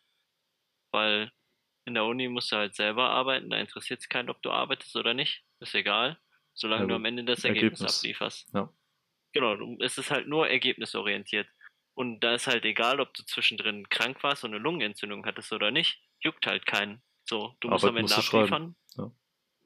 Weil 0.91 1.31
in 1.85 1.93
der 1.93 2.05
Uni 2.05 2.27
musst 2.27 2.51
du 2.51 2.55
halt 2.55 2.75
selber 2.75 3.11
arbeiten, 3.11 3.51
da 3.51 3.57
interessiert 3.59 3.99
es 3.99 4.09
keinen, 4.09 4.31
ob 4.31 4.41
du 4.41 4.49
arbeitest 4.49 4.95
oder 4.95 5.13
nicht, 5.13 5.43
ist 5.59 5.75
egal, 5.75 6.19
solange 6.55 6.81
Ja, 6.83 6.87
du 6.87 6.95
am 6.95 7.05
Ende 7.05 7.23
das 7.23 7.43
Ergebnis, 7.43 7.81
Ergebnis. 7.81 7.99
ablieferst. 7.99 8.53
Ja. 8.53 8.73
Genau, 9.33 9.77
es 9.81 9.99
ist 9.99 10.09
halt 10.09 10.27
nur 10.27 10.49
ergebnisorientiert. 10.49 11.47
Und 11.93 12.21
da 12.21 12.33
ist 12.33 12.47
halt 12.47 12.65
egal, 12.65 12.99
ob 12.99 13.13
du 13.13 13.23
zwischendrin 13.23 13.87
krank 13.89 14.23
warst 14.23 14.43
und 14.43 14.55
eine 14.55 14.63
Lungenentzündung 14.63 15.23
hattest 15.27 15.53
oder 15.53 15.69
nicht, 15.69 16.01
juckt 16.21 16.47
halt 16.47 16.65
keinen. 16.65 17.03
So, 17.23 17.55
du 17.59 17.69
musst 17.69 17.83
Arbeit 17.83 17.89
am 17.89 17.97
Ende 17.97 18.15
abliefern. 18.15 18.75
Ja. 18.97 19.11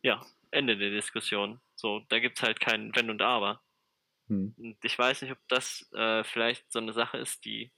ja, 0.02 0.26
Ende 0.54 0.78
der 0.78 0.92
Diskussion. 0.92 1.62
So, 1.76 2.00
da 2.10 2.20
gibt's 2.20 2.42
halt 2.42 2.60
kein 2.60 2.96
Wenn 2.96 3.10
und 3.10 3.22
Aber. 3.22 3.62
Hm. 4.28 4.54
Und 4.58 4.78
ich 4.84 4.98
weiß 4.98 5.22
nicht, 5.22 5.32
ob 5.32 5.40
das 5.48 5.90
äh, 5.94 6.24
vielleicht 6.24 6.72
so 6.72 6.80
eine 6.80 6.94
Sache 6.94 7.18
ist, 7.18 7.46
die 7.46 7.72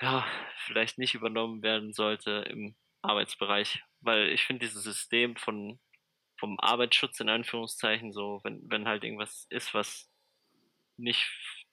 ja, 0.00 0.26
vielleicht 0.58 0.98
nicht 0.98 1.14
übernommen 1.14 1.62
werden 1.62 1.92
sollte 1.92 2.44
im 2.48 2.76
Arbeitsbereich. 3.02 3.82
Weil 4.00 4.28
ich 4.28 4.44
finde 4.44 4.66
dieses 4.66 4.82
System 4.82 5.36
von 5.36 5.80
vom 6.38 6.58
Arbeitsschutz 6.58 7.20
in 7.20 7.28
Anführungszeichen, 7.28 8.12
so, 8.12 8.40
wenn, 8.42 8.60
wenn 8.68 8.88
halt 8.88 9.04
irgendwas 9.04 9.46
ist, 9.50 9.72
was 9.72 10.10
nicht 10.96 11.24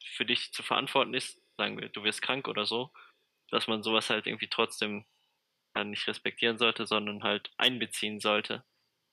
für 0.03 0.25
dich 0.25 0.51
zu 0.53 0.63
verantworten 0.63 1.13
ist, 1.13 1.41
sagen 1.57 1.79
wir, 1.79 1.89
du 1.89 2.03
wirst 2.03 2.21
krank 2.21 2.47
oder 2.47 2.65
so, 2.65 2.91
dass 3.49 3.67
man 3.67 3.83
sowas 3.83 4.09
halt 4.09 4.27
irgendwie 4.27 4.47
trotzdem 4.47 5.05
nicht 5.83 6.07
respektieren 6.07 6.57
sollte, 6.57 6.85
sondern 6.85 7.23
halt 7.23 7.51
einbeziehen 7.57 8.19
sollte. 8.19 8.63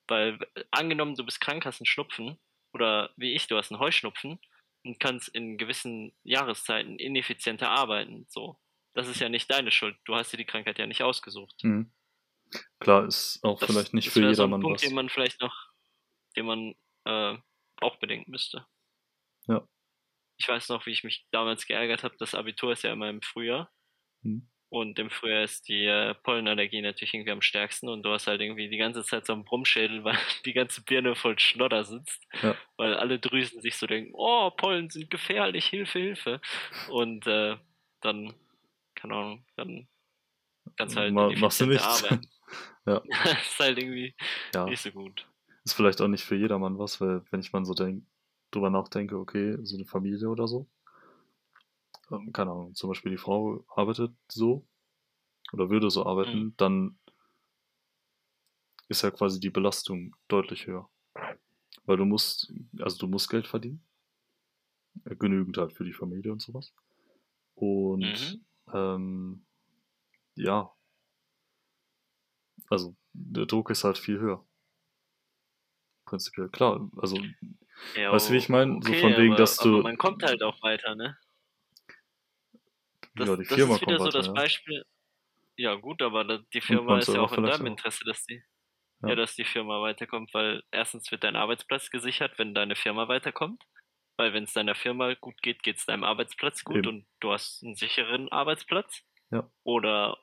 Weil 0.08 0.38
äh, 0.54 0.64
angenommen, 0.70 1.14
du 1.14 1.24
bist 1.24 1.40
krank, 1.40 1.64
hast 1.64 1.80
einen 1.80 1.86
Schnupfen 1.86 2.38
oder 2.72 3.10
wie 3.16 3.34
ich, 3.34 3.46
du 3.46 3.56
hast 3.56 3.70
einen 3.70 3.80
Heuschnupfen 3.80 4.38
und 4.84 4.98
kannst 4.98 5.28
in 5.28 5.58
gewissen 5.58 6.12
Jahreszeiten 6.24 6.98
ineffizienter 6.98 7.70
arbeiten. 7.70 8.26
So, 8.28 8.58
das 8.94 9.08
ist 9.08 9.20
ja 9.20 9.28
nicht 9.28 9.50
deine 9.50 9.70
Schuld. 9.70 9.96
Du 10.04 10.14
hast 10.14 10.32
dir 10.32 10.38
die 10.38 10.44
Krankheit 10.44 10.78
ja 10.78 10.86
nicht 10.86 11.02
ausgesucht. 11.02 11.62
Mhm. 11.62 11.92
Klar, 12.80 13.06
ist 13.06 13.40
auch 13.42 13.60
Das, 13.60 13.70
vielleicht 13.70 13.94
nicht 13.94 14.08
für 14.08 14.22
wäre 14.22 14.34
so 14.34 14.42
ein 14.42 14.46
jedermann 14.46 14.60
Punkt, 14.62 14.80
was. 14.80 14.88
den 14.88 14.94
man 14.94 15.08
vielleicht 15.08 15.40
noch, 15.40 15.54
den 16.36 16.46
man 16.46 16.74
äh, 17.04 17.36
auch 17.80 17.96
bedenken 17.96 18.30
müsste. 18.30 18.66
Ja. 19.46 19.66
Ich 20.38 20.48
weiß 20.48 20.68
noch, 20.68 20.86
wie 20.86 20.92
ich 20.92 21.04
mich 21.04 21.26
damals 21.30 21.66
geärgert 21.66 22.04
habe. 22.04 22.16
Das 22.18 22.34
Abitur 22.34 22.72
ist 22.72 22.82
ja 22.82 22.92
immer 22.92 23.10
im 23.10 23.22
Frühjahr. 23.22 23.70
Mhm. 24.22 24.48
Und 24.70 24.98
im 24.98 25.10
Frühjahr 25.10 25.44
ist 25.44 25.68
die 25.68 25.84
äh, 25.87 26.14
Pollenallergie 26.14 26.82
natürlich 26.82 27.14
irgendwie 27.14 27.30
am 27.32 27.40
stärksten 27.42 27.88
und 27.88 28.02
du 28.02 28.10
hast 28.10 28.26
halt 28.26 28.40
irgendwie 28.42 28.68
die 28.68 28.76
ganze 28.76 29.02
Zeit 29.02 29.25
so 29.26 29.32
einen 29.32 29.44
Brummschädel, 29.44 30.04
weil 30.04 30.18
die 30.44 30.52
ganze 30.52 30.82
Birne 30.82 31.14
voll 31.14 31.38
Schnodder 31.38 31.84
sitzt, 31.84 32.26
Ja. 32.42 32.54
weil 32.76 32.94
alle 32.94 33.18
Drüsen 33.18 33.60
sich 33.62 33.76
so 33.76 33.87
denken, 33.87 34.12
oh, 34.14 34.50
Pollen 34.50 34.90
sind 34.90 35.10
gefährlich, 35.10 35.66
Hilfe, 35.66 35.98
Hilfe. 35.98 36.40
Und 36.87 37.26
äh, 37.26 37.56
dann, 38.00 38.34
keine 38.94 39.14
Ahnung, 39.14 39.46
dann 39.56 39.88
kannst 40.76 40.96
halt 40.96 41.14
Ma- 41.14 41.30
machst 41.32 41.60
du 41.60 41.66
nichts. 41.66 41.84
arbeiten. 41.87 42.28
Ja. 42.87 43.02
das 43.25 43.42
ist 43.42 43.58
halt 43.60 43.78
irgendwie 43.78 44.14
Ja, 44.54 44.66
nicht 44.66 44.80
so 44.82 44.90
gut. 44.92 45.28
ist 45.64 45.75
vielleicht 45.75 46.00
auch 46.00 46.08
nicht 46.08 46.25
für 46.25 46.37
jedermann 46.37 46.78
was, 46.78 47.00
weil 47.00 47.22
wenn 47.30 47.40
ich 47.40 47.52
mal 47.52 47.64
so 47.64 47.75
denk, 47.75 48.04
drüber 48.50 48.70
nachdenke, 48.70 49.18
okay, 49.18 49.58
so 49.62 49.76
eine 49.76 49.84
Familie 49.84 50.28
oder 50.30 50.48
so, 50.48 50.66
ähm, 52.10 52.32
keine 52.32 52.50
Ahnung, 52.50 52.74
zum 52.74 52.88
Beispiel 52.90 53.12
die 53.12 53.18
Frau 53.18 53.64
arbeitet 53.74 54.12
so 54.28 54.66
oder 55.52 55.70
würde 55.70 55.90
so 55.90 56.06
arbeiten, 56.06 56.48
Mhm. 56.48 56.54
dann 56.58 56.98
ist 58.88 59.00
ja 59.02 59.10
quasi 59.10 59.40
die 59.40 59.48
Belastung 59.50 60.14
deutlich 60.28 60.66
höher. 60.66 60.90
Weil 61.84 61.98
du 61.98 62.04
musst, 62.04 62.52
also 62.80 62.98
du 62.98 63.08
musst 63.08 63.30
Geld 63.30 63.46
verdienen. 63.48 63.84
Äh, 65.04 65.16
Genügend 65.16 65.56
halt 65.58 65.72
für 65.72 65.84
die 65.84 65.92
Familie 65.92 66.32
und 66.32 66.40
sowas. 66.42 66.72
Und 67.56 68.38
Mhm. 68.38 68.44
ähm, 68.72 69.46
ja, 70.36 70.72
also 72.70 72.96
der 73.12 73.44
Druck 73.46 73.68
ist 73.70 73.84
halt 73.84 73.98
viel 73.98 74.18
höher. 74.20 74.42
Prinzipiell, 76.06 76.48
klar. 76.48 76.90
Also, 76.96 77.18
Ja, 77.94 78.12
weißt 78.12 78.28
du, 78.28 78.32
wie 78.32 78.38
ich 78.38 78.48
meine? 78.48 78.74
So 78.82 78.88
okay, 78.88 79.02
von 79.02 79.16
wegen, 79.16 79.34
aber, 79.34 79.36
dass 79.36 79.58
du. 79.58 79.82
man 79.82 79.98
kommt 79.98 80.22
halt 80.22 80.42
auch 80.42 80.62
weiter, 80.62 80.94
ne? 80.94 81.18
Das, 83.18 83.28
ja, 83.28 83.37
die 83.37 83.44
das 83.44 83.54
Firma 83.54 83.75
ist 83.75 83.82
wieder 83.82 83.98
so 83.98 84.04
weiter, 84.04 84.18
das 84.18 84.26
ja. 84.26 84.32
Beispiel. 84.32 84.84
Ja, 85.56 85.75
gut, 85.75 86.02
aber 86.02 86.38
die 86.54 86.60
Firma 86.60 86.98
ist 86.98 87.08
ja 87.08 87.20
auch 87.20 87.32
in 87.32 87.42
deinem. 87.42 87.66
Interesse, 87.66 88.04
dass 88.04 88.25
die, 88.25 88.42
Ja. 89.02 89.10
ja, 89.10 89.14
dass 89.16 89.34
die 89.34 89.44
Firma 89.44 89.82
weiterkommt, 89.82 90.32
weil 90.34 90.62
erstens 90.70 91.10
wird 91.10 91.25
dein 91.25 91.37
Arbeitsplatz 91.37 91.90
gesichert, 91.90 92.38
wenn 92.38 92.54
deine 92.54 92.76
Firma 92.76 93.08
weiterkommt. 93.08 93.62
Weil 94.16 94.32
wenn 94.32 94.44
es 94.44 94.52
deiner 94.52 94.75
Firma 94.75 95.14
gut 95.14 95.40
geht, 95.42 95.62
geht 95.62 95.76
es 95.76 95.87
deinem 95.87 96.02
Arbeitsplatz 96.02 96.64
gut 96.64 96.78
Eben. 96.78 96.88
und 96.88 97.06
du 97.20 97.32
hast 97.32 97.62
einen 97.62 97.76
sicheren 97.76 98.28
Arbeitsplatz. 98.30 99.02
Ja. 99.30 99.48
Oder, 99.62 100.18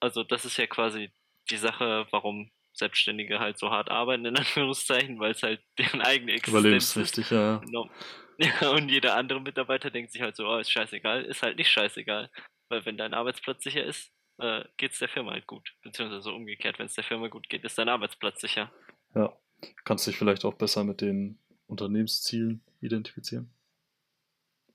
also 0.00 0.24
das 0.24 0.44
ist 0.44 0.58
ja 0.58 0.66
quasi 0.66 1.10
die 1.50 1.56
Sache, 1.56 2.06
warum 2.10 2.50
Selbstständige 2.74 3.38
halt 3.38 3.58
so 3.58 3.70
hart 3.70 3.90
arbeiten, 3.90 4.26
in 4.26 4.36
Anführungszeichen, 4.36 5.18
weil 5.20 5.32
es 5.32 5.42
halt 5.42 5.62
deren 5.78 6.02
eigene 6.02 6.32
Existenz 6.32 6.46
ist. 6.46 6.48
Überlebenswichtig, 6.48 7.30
ja. 7.30 7.40
ja. 7.40 7.56
Genau. 7.58 7.90
Ja, 8.38 8.70
und 8.70 8.88
jeder 8.88 9.16
andere 9.16 9.40
Mitarbeiter 9.40 9.90
denkt 9.90 10.12
sich 10.12 10.20
halt 10.20 10.36
so, 10.36 10.46
oh, 10.46 10.58
ist 10.58 10.70
scheißegal, 10.70 11.24
ist 11.24 11.42
halt 11.42 11.56
nicht 11.56 11.70
scheißegal. 11.70 12.30
Weil 12.68 12.84
wenn 12.84 12.96
dein 12.96 13.14
Arbeitsplatz 13.14 13.62
sicher 13.62 13.84
ist, 13.84 14.12
äh, 14.38 14.64
geht 14.76 14.92
es 14.92 14.98
der 14.98 15.08
Firma 15.08 15.32
halt 15.32 15.46
gut. 15.46 15.74
Beziehungsweise 15.82 16.32
umgekehrt, 16.32 16.78
wenn 16.78 16.86
es 16.86 16.94
der 16.94 17.04
Firma 17.04 17.28
gut 17.28 17.48
geht, 17.48 17.64
ist 17.64 17.78
dein 17.78 17.88
Arbeitsplatz 17.88 18.40
sicher. 18.40 18.72
Ja. 19.14 19.36
Kannst 19.84 20.06
dich 20.06 20.16
vielleicht 20.16 20.44
auch 20.44 20.54
besser 20.54 20.84
mit 20.84 21.00
den 21.00 21.38
Unternehmenszielen 21.66 22.62
identifizieren. 22.80 23.50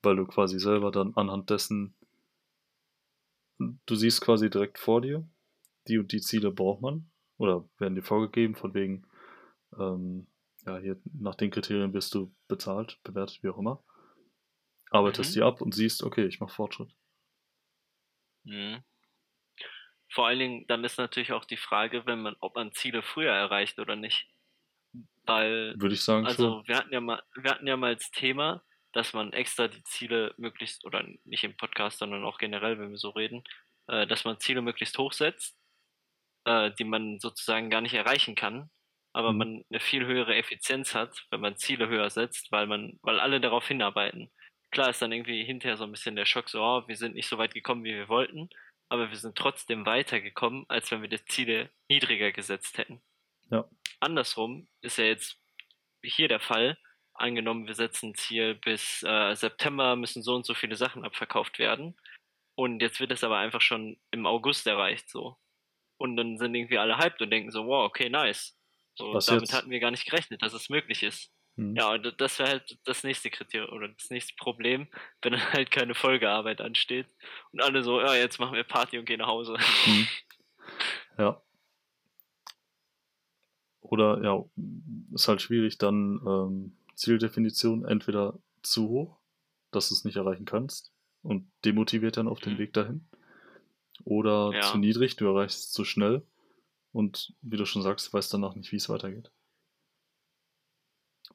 Weil 0.02 0.16
du 0.16 0.26
quasi 0.26 0.58
selber 0.58 0.90
dann 0.90 1.14
anhand 1.14 1.50
dessen, 1.50 1.94
du 3.58 3.94
siehst 3.94 4.22
quasi 4.22 4.48
direkt 4.48 4.78
vor 4.78 5.02
dir, 5.02 5.28
die 5.86 5.98
und 5.98 6.10
die 6.12 6.20
Ziele 6.20 6.50
braucht 6.50 6.80
man 6.80 7.10
oder 7.36 7.68
werden 7.78 7.94
dir 7.94 8.02
vorgegeben, 8.02 8.54
von 8.54 8.74
wegen, 8.74 9.06
ähm, 9.78 10.26
ja, 10.66 10.78
hier 10.78 11.00
nach 11.12 11.34
den 11.34 11.50
Kriterien 11.50 11.92
wirst 11.92 12.14
du 12.14 12.34
bezahlt, 12.48 12.98
bewertet, 13.02 13.42
wie 13.42 13.48
auch 13.48 13.58
immer. 13.58 13.82
Arbeitest 14.90 15.30
Mhm. 15.30 15.34
die 15.34 15.42
ab 15.42 15.60
und 15.60 15.74
siehst, 15.74 16.02
okay, 16.02 16.26
ich 16.26 16.40
mache 16.40 16.54
Fortschritt. 16.54 16.90
Mhm. 18.44 18.82
Vor 20.12 20.26
allen 20.26 20.40
Dingen, 20.40 20.66
dann 20.66 20.82
ist 20.84 20.98
natürlich 20.98 21.32
auch 21.32 21.44
die 21.44 21.56
Frage, 21.56 22.04
wenn 22.06 22.22
man, 22.22 22.36
ob 22.40 22.56
man 22.56 22.72
Ziele 22.72 23.02
früher 23.02 23.32
erreicht 23.32 23.78
oder 23.78 23.94
nicht. 23.94 24.28
Weil 25.24 25.74
Würde 25.78 25.94
ich 25.94 26.02
sagen, 26.02 26.24
schon. 26.24 26.28
Also 26.28 26.62
wir 26.66 26.76
hatten 26.76 26.92
ja 26.92 27.00
mal, 27.00 27.22
wir 27.36 27.50
hatten 27.50 27.66
ja 27.66 27.76
mal 27.76 27.92
als 27.94 28.10
Thema, 28.10 28.64
dass 28.92 29.12
man 29.12 29.32
extra 29.32 29.68
die 29.68 29.84
Ziele 29.84 30.34
möglichst, 30.36 30.84
oder 30.84 31.06
nicht 31.24 31.44
im 31.44 31.56
Podcast, 31.56 31.98
sondern 31.98 32.24
auch 32.24 32.38
generell, 32.38 32.78
wenn 32.80 32.90
wir 32.90 32.98
so 32.98 33.10
reden, 33.10 33.44
äh, 33.86 34.06
dass 34.08 34.24
man 34.24 34.40
Ziele 34.40 34.62
möglichst 34.62 34.98
hoch 34.98 35.12
setzt, 35.12 35.56
äh, 36.44 36.72
die 36.72 36.84
man 36.84 37.20
sozusagen 37.20 37.70
gar 37.70 37.80
nicht 37.80 37.94
erreichen 37.94 38.34
kann, 38.34 38.68
aber 39.12 39.32
Mhm. 39.32 39.38
man 39.38 39.64
eine 39.70 39.80
viel 39.80 40.06
höhere 40.06 40.34
Effizienz 40.36 40.94
hat, 40.94 41.26
wenn 41.30 41.40
man 41.40 41.56
Ziele 41.56 41.88
höher 41.88 42.10
setzt, 42.10 42.52
weil 42.52 42.66
man, 42.66 42.98
weil 43.02 43.20
alle 43.20 43.40
darauf 43.40 43.66
hinarbeiten. 43.68 44.30
Klar 44.70 44.90
ist 44.90 45.02
dann 45.02 45.12
irgendwie 45.12 45.44
hinterher 45.44 45.76
so 45.76 45.84
ein 45.84 45.90
bisschen 45.92 46.16
der 46.16 46.26
Schock, 46.26 46.48
so, 46.48 46.62
oh, 46.62 46.86
wir 46.86 46.96
sind 46.96 47.14
nicht 47.14 47.28
so 47.28 47.38
weit 47.38 47.54
gekommen, 47.54 47.84
wie 47.84 47.94
wir 47.94 48.08
wollten, 48.08 48.48
aber 48.88 49.10
wir 49.10 49.16
sind 49.16 49.36
trotzdem 49.36 49.84
weitergekommen, 49.86 50.64
als 50.68 50.90
wenn 50.90 51.02
wir 51.02 51.08
die 51.08 51.24
Ziele 51.24 51.70
niedriger 51.88 52.32
gesetzt 52.32 52.78
hätten. 52.78 53.00
Ja. 53.50 53.64
Andersrum 53.98 54.68
ist 54.80 54.98
ja 54.98 55.04
jetzt 55.04 55.38
hier 56.02 56.28
der 56.28 56.40
Fall. 56.40 56.78
Angenommen, 57.14 57.66
wir 57.66 57.74
setzen 57.74 58.10
ein 58.10 58.14
Ziel 58.14 58.54
bis 58.54 59.02
äh, 59.02 59.34
September 59.34 59.96
müssen 59.96 60.22
so 60.22 60.34
und 60.36 60.46
so 60.46 60.54
viele 60.54 60.76
Sachen 60.76 61.04
abverkauft 61.04 61.58
werden. 61.58 61.96
Und 62.54 62.80
jetzt 62.80 63.00
wird 63.00 63.12
es 63.12 63.24
aber 63.24 63.38
einfach 63.38 63.60
schon 63.60 63.98
im 64.10 64.26
August 64.26 64.66
erreicht 64.66 65.08
so. 65.10 65.36
Und 65.98 66.16
dann 66.16 66.38
sind 66.38 66.54
irgendwie 66.54 66.78
alle 66.78 66.96
hyped 66.98 67.20
und 67.20 67.30
denken 67.30 67.50
so, 67.50 67.66
wow, 67.66 67.84
okay, 67.84 68.08
nice. 68.08 68.56
So, 68.94 69.14
Was 69.14 69.26
damit 69.26 69.42
jetzt? 69.42 69.52
hatten 69.54 69.70
wir 69.70 69.80
gar 69.80 69.90
nicht 69.90 70.04
gerechnet, 70.04 70.42
dass 70.42 70.52
es 70.52 70.68
möglich 70.68 71.02
ist. 71.02 71.30
Mhm. 71.56 71.76
Ja, 71.76 71.92
und 71.92 72.14
das 72.20 72.38
wäre 72.38 72.50
halt 72.50 72.78
das 72.84 73.02
nächste 73.04 73.30
Kriterium 73.30 73.72
oder 73.74 73.88
das 73.88 74.10
nächste 74.10 74.34
Problem, 74.36 74.88
wenn 75.22 75.32
dann 75.32 75.52
halt 75.52 75.70
keine 75.70 75.94
Folgearbeit 75.94 76.60
ansteht 76.60 77.06
und 77.52 77.60
alle 77.62 77.82
so, 77.82 78.00
ja, 78.00 78.14
jetzt 78.14 78.38
machen 78.38 78.54
wir 78.54 78.64
Party 78.64 78.98
und 78.98 79.04
gehen 79.06 79.18
nach 79.18 79.28
Hause. 79.28 79.56
Mhm. 79.86 80.08
Ja. 81.18 81.42
Oder 83.80 84.22
ja, 84.22 84.44
ist 85.12 85.28
halt 85.28 85.42
schwierig 85.42 85.76
dann 85.78 86.20
ähm, 86.26 86.76
Zieldefinition 86.94 87.84
entweder 87.84 88.38
zu 88.62 88.88
hoch, 88.88 89.18
dass 89.70 89.88
du 89.88 89.94
es 89.94 90.04
nicht 90.04 90.16
erreichen 90.16 90.44
kannst 90.44 90.92
und 91.22 91.50
demotiviert 91.64 92.16
dann 92.16 92.28
auf 92.28 92.40
den 92.40 92.54
Mhm. 92.54 92.58
Weg 92.58 92.72
dahin. 92.72 93.08
Oder 94.04 94.52
Ja. 94.54 94.60
zu 94.62 94.78
niedrig, 94.78 95.16
du 95.16 95.26
erreichst 95.26 95.58
es 95.58 95.70
zu 95.72 95.84
schnell 95.84 96.22
und 96.92 97.34
wie 97.42 97.56
du 97.56 97.64
schon 97.66 97.82
sagst, 97.82 98.12
weißt 98.12 98.32
danach 98.34 98.54
nicht, 98.54 98.72
wie 98.72 98.76
es 98.76 98.88
weitergeht. 98.88 99.30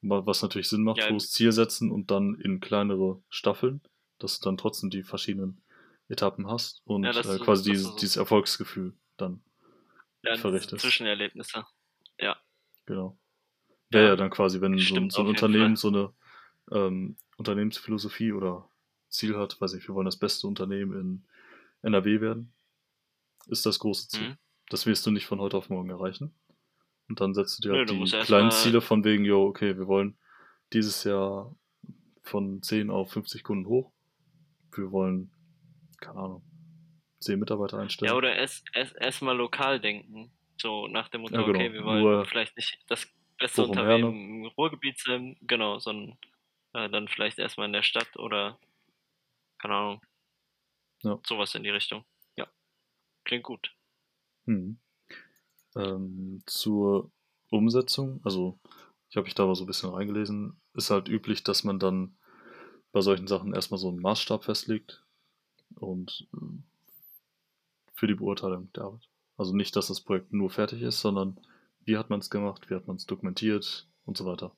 Wa- 0.02 0.26
Was 0.26 0.42
natürlich 0.42 0.70
Sinn 0.70 0.84
macht, 0.84 0.98
Ja, 0.98 1.10
hohes 1.10 1.32
Ziel 1.32 1.52
setzen 1.52 1.92
und 1.92 2.12
dann 2.12 2.36
in 2.36 2.60
kleinere 2.60 3.22
Staffeln, 3.30 3.82
dass 4.20 4.40
du 4.40 4.46
dann 4.46 4.58
trotzdem 4.58 4.90
die 4.90 5.04
verschiedenen 5.04 5.62
Etappen 6.10 6.48
hast 6.48 6.82
und 6.86 7.04
Ja, 7.04 7.12
äh, 7.12 7.40
quasi 7.40 7.64
das 7.64 7.64
dieses, 7.64 7.84
so. 7.88 7.96
dieses 7.98 8.16
Erfolgsgefühl 8.18 8.94
dann 9.18 9.42
Ja, 10.24 10.36
verrichtest. 10.36 10.82
Zwischenerlebnisse. 10.82 11.66
Ja. 12.20 12.38
Genau. 12.86 13.18
Ja, 13.92 14.00
Ja, 14.02 14.08
ja, 14.10 14.16
dann 14.16 14.30
quasi, 14.30 14.62
wenn 14.62 14.78
so, 14.78 15.10
so 15.10 15.22
ein 15.22 15.28
Unternehmen 15.28 15.76
so 15.76 15.88
eine 15.88 16.14
ähm, 16.72 17.18
Unternehmensphilosophie 17.38 18.32
oder 18.32 18.70
Ziel 19.10 19.38
hat, 19.38 19.60
weiß 19.62 19.74
ich, 19.74 19.88
wir 19.88 19.96
wollen 19.96 20.06
das 20.06 20.18
beste 20.18 20.48
Unternehmen 20.48 21.00
in 21.00 21.26
NRW 21.84 22.22
werden, 22.22 22.54
ist 23.48 23.66
das 23.66 23.80
große 23.80 24.10
Ziel. 24.10 24.30
Mhm. 24.30 24.38
Das 24.70 24.86
wirst 24.86 25.06
du 25.06 25.12
nicht 25.12 25.26
von 25.26 25.40
heute 25.40 25.58
auf 25.58 25.70
morgen 25.70 25.90
erreichen. 25.90 26.34
Und 27.08 27.20
dann 27.22 27.34
setzt 27.34 27.60
du 27.64 27.70
dir 27.70 27.78
halt 27.78 27.90
du 27.90 28.04
die 28.04 28.12
kleinen 28.22 28.52
Ziele 28.52 28.82
von 28.82 29.04
wegen, 29.04 29.26
jo, 29.26 29.46
okay, 29.46 29.78
wir 29.78 29.88
wollen 29.88 30.18
dieses 30.74 31.04
Jahr 31.04 31.56
von 32.24 32.62
10 32.64 32.90
auf 32.90 33.12
50 33.12 33.44
Kunden 33.44 33.68
hoch. 33.68 33.92
wir 34.76 34.92
wollen, 34.92 35.32
keine 36.02 36.20
Ahnung, 36.20 36.44
zehn 37.20 37.40
Mitarbeiter 37.40 37.78
einstellen. 37.80 38.12
Ja, 38.12 38.18
oder 38.18 38.36
erst 38.36 38.66
erst, 38.74 38.96
erst 39.00 39.22
mal 39.22 39.36
lokal 39.38 39.80
denken. 39.80 40.32
So 40.58 40.88
nach 40.88 41.10
dem 41.10 41.22
Motto, 41.22 41.36
Ja, 41.36 41.42
genau. 41.44 41.60
okay, 41.60 41.74
wir 41.74 41.84
wollen 41.84 42.02
Nur 42.02 42.26
vielleicht 42.26 42.56
nicht 42.58 42.80
das 42.88 43.08
beste 43.38 43.62
Bochum, 43.62 43.78
Unternehmen 43.78 44.44
im 44.44 44.46
Ruhrgebiet 44.58 44.98
sind, 45.00 45.38
genau, 45.42 45.80
sondern 45.80 46.18
äh, 46.74 46.90
dann 46.90 47.08
vielleicht 47.08 47.40
erstmal 47.40 47.68
in 47.68 47.74
der 47.74 47.84
Stadt 47.84 48.18
oder 48.18 48.60
keine 49.60 49.76
Ahnung. 49.76 50.02
Ja. 51.04 51.20
Sowas 51.26 51.54
in 51.56 51.64
die 51.64 51.70
Richtung. 51.70 52.06
Ja. 52.36 52.48
Klingt 53.24 53.44
gut. 53.44 53.75
Hm. 54.46 54.78
Ähm, 55.76 56.42
zur 56.46 57.12
Umsetzung, 57.50 58.22
also 58.24 58.60
ich 59.10 59.18
habe 59.18 59.26
mich 59.26 59.36
da 59.36 59.46
mal 59.46 59.56
so 59.56 59.64
ein 59.64 59.68
bisschen 59.68 59.90
reingelesen, 59.90 60.60
ist 60.74 60.90
halt 60.90 61.10
üblich, 61.10 61.44
dass 61.44 61.64
man 61.64 61.80
dann 61.80 62.16
bei 62.92 63.02
solchen 63.02 63.28
Sachen 63.28 63.54
erstmal 63.54 63.78
so 63.78 63.90
einen 63.90 64.00
Maßstab 64.00 64.46
festlegt 64.46 65.04
und 65.76 66.28
ähm, 66.34 66.64
für 67.94 68.08
die 68.08 68.16
Beurteilung 68.16 68.72
der 68.74 68.84
Arbeit. 68.84 69.10
Also 69.38 69.56
nicht, 69.56 69.76
dass 69.76 69.88
das 69.88 70.02
Projekt 70.02 70.32
nur 70.32 70.50
fertig 70.50 70.82
ist, 70.82 71.02
sondern 71.02 71.40
wie 71.84 71.98
hat 71.98 72.10
man 72.10 72.20
es 72.20 72.30
gemacht, 72.30 72.70
wie 72.70 72.76
hat 72.76 72.88
man 72.88 72.96
es 72.96 73.06
dokumentiert 73.06 73.88
und 74.06 74.18
so 74.18 74.26
weiter. 74.26 74.56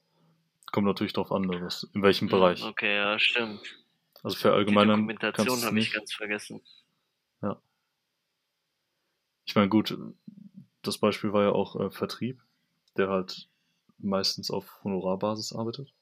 Kommt 0.72 0.88
natürlich 0.88 1.14
darauf 1.14 1.32
an, 1.32 1.44
ne, 1.44 1.62
was, 1.62 1.84
in 1.94 2.02
welchem 2.02 2.28
Hm, 2.28 2.32
Bereich. 2.32 2.64
Okay, 2.64 2.96
ja, 2.96 3.18
stimmt. 3.18 3.62
Also 4.24 4.38
kannst 4.40 4.70
du 4.70 4.76
Dokumentation 4.76 5.62
habe 5.62 5.80
ich 5.80 5.94
ganz 5.94 6.14
vergessen. 6.14 6.62
Ich 9.48 9.56
meine, 9.56 9.70
gut, 9.70 9.98
das 10.84 10.98
Beispiel 10.98 11.34
war 11.34 11.44
ja 11.44 11.52
auch 11.52 11.80
äh, 11.80 11.90
Vertrieb, 11.90 12.44
der 12.98 13.10
halt 13.10 13.50
meistens 13.98 14.52
auf 14.52 14.84
Honorarbasis 14.84 15.54
arbeitet. 15.54 15.94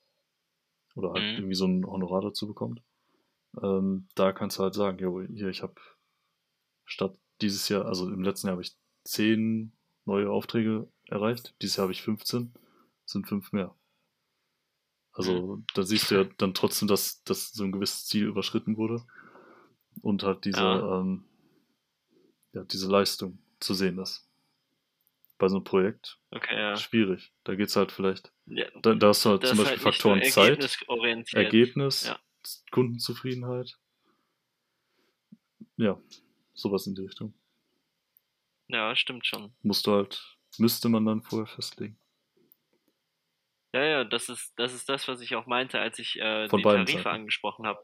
Oder 0.96 1.14
halt 1.14 1.24
Mhm. 1.24 1.38
irgendwie 1.38 1.56
so 1.56 1.66
ein 1.68 1.86
Honorar 1.86 2.22
dazu 2.22 2.48
bekommt. 2.48 2.82
Ähm, 3.62 4.08
da 4.16 4.34
kannst 4.34 4.58
du 4.58 4.64
halt 4.64 4.74
sagen, 4.74 4.98
jo, 5.00 5.22
hier, 5.22 5.50
ich 5.50 5.62
habe 5.62 5.76
statt 6.86 7.18
dieses 7.42 7.70
Jahr, 7.70 7.86
also 7.86 8.08
im 8.12 8.24
letzten 8.24 8.48
Jahr 8.48 8.54
habe 8.54 8.64
ich 8.64 8.76
10 9.04 9.74
neue 10.06 10.30
Aufträge 10.30 10.88
erreicht, 11.08 11.56
dieses 11.62 11.76
Jahr 11.78 11.84
habe 11.84 11.94
ich 11.94 12.02
15, 12.02 12.54
sind 13.06 13.28
5 13.28 13.52
mehr. 13.52 13.76
Also 15.14 15.64
da 15.74 15.84
siehst 15.84 16.12
du 16.12 16.16
ja 16.16 16.24
dann 16.38 16.54
trotzdem, 16.54 16.88
dass, 16.88 17.24
dass 17.24 17.52
so 17.52 17.64
ein 17.64 17.72
gewisses 17.72 18.06
Ziel 18.06 18.26
überschritten 18.26 18.76
wurde 18.78 19.06
und 20.02 20.24
halt 20.24 20.46
diese, 20.46 20.62
Ja. 20.62 21.00
ähm, 21.00 21.26
ja, 22.56 22.64
diese 22.64 22.90
Leistung 22.90 23.38
zu 23.60 23.74
sehen 23.74 24.00
ist. 24.00 24.28
Bei 25.38 25.50
so 25.50 25.58
einem 25.58 25.66
Projekt 25.66 26.18
Okay, 26.32 26.56
ja. 26.58 26.76
schwierig. 26.78 27.34
Da 27.44 27.56
geht's 27.56 27.76
halt 27.76 27.92
vielleicht, 27.92 28.32
ja. 28.46 28.66
da, 28.82 28.96
da 28.96 29.10
hast 29.10 29.26
du 29.26 29.32
halt 29.32 29.46
zum 29.46 29.58
Beispiel 29.58 29.72
halt 29.72 29.80
so 29.80 29.84
Faktoren 29.92 30.24
Zeit. 30.24 30.78
Ergebnis, 31.34 32.06
Ja. 32.06 32.20
Kundenzufriedenheit. 32.72 33.78
Ja, 35.78 36.00
sowas 36.54 36.88
in 36.88 36.96
die 36.96 37.02
Richtung. 37.04 37.34
Ja, 38.68 38.96
stimmt 38.96 39.26
schon. 39.26 39.54
Musst 39.62 39.86
du 39.88 39.92
halt, 39.94 40.38
müsste 40.58 40.88
man 40.90 41.06
dann 41.06 41.22
vorher 41.22 41.48
festlegen. 41.48 42.00
Ja, 43.74 43.84
ja, 43.84 44.04
das 44.06 44.30
ist, 44.30 44.54
das 44.56 44.74
ist 44.74 44.88
das, 44.88 45.06
was 45.10 45.20
ich 45.20 45.36
auch 45.36 45.48
meinte, 45.48 45.80
als 45.82 46.00
ich 46.00 46.18
äh, 46.22 46.48
Von 46.48 46.60
die 46.60 46.64
Tarife 46.64 46.92
Seiten. 46.94 47.08
angesprochen 47.08 47.68
habe. 47.68 47.82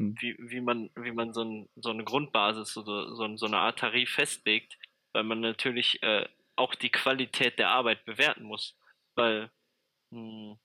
Hm. 0.00 0.14
Wie, 0.18 0.34
wie 0.38 0.60
man, 0.62 0.90
wie 0.96 1.12
man 1.12 1.34
so, 1.34 1.44
ein, 1.44 1.68
so 1.76 1.90
eine 1.90 2.04
Grundbasis, 2.04 2.72
so, 2.72 2.82
so, 2.82 3.36
so 3.36 3.46
eine 3.46 3.58
Art 3.58 3.78
Tarif 3.78 4.10
festlegt, 4.10 4.78
weil 5.12 5.24
man 5.24 5.40
natürlich 5.40 6.02
äh, 6.02 6.26
auch 6.56 6.74
die 6.74 6.90
Qualität 6.90 7.58
der 7.58 7.68
Arbeit 7.68 8.06
bewerten 8.06 8.44
muss. 8.44 8.78
Weil 9.14 9.50
mh, 10.10 10.56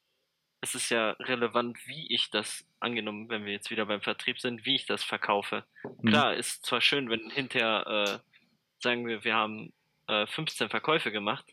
es 0.62 0.74
ist 0.74 0.90
ja 0.90 1.12
relevant, 1.20 1.78
wie 1.86 2.14
ich 2.14 2.32
das, 2.32 2.66
angenommen, 2.80 3.30
wenn 3.30 3.46
wir 3.46 3.52
jetzt 3.52 3.72
wieder 3.72 3.86
beim 3.86 4.02
Vertrieb 4.02 4.40
sind, 4.40 4.66
wie 4.66 4.76
ich 4.76 4.86
das 4.86 5.04
verkaufe. 5.04 5.66
Hm. 5.84 5.98
Klar, 6.06 6.36
ist 6.36 6.66
zwar 6.66 6.80
schön, 6.80 7.10
wenn 7.10 7.30
hinterher, 7.30 7.86
äh, 7.88 8.20
sagen 8.82 9.06
wir, 9.06 9.26
wir 9.26 9.36
haben 9.36 9.74
äh, 10.08 10.26
15 10.28 10.70
Verkäufe 10.70 11.12
gemacht, 11.12 11.46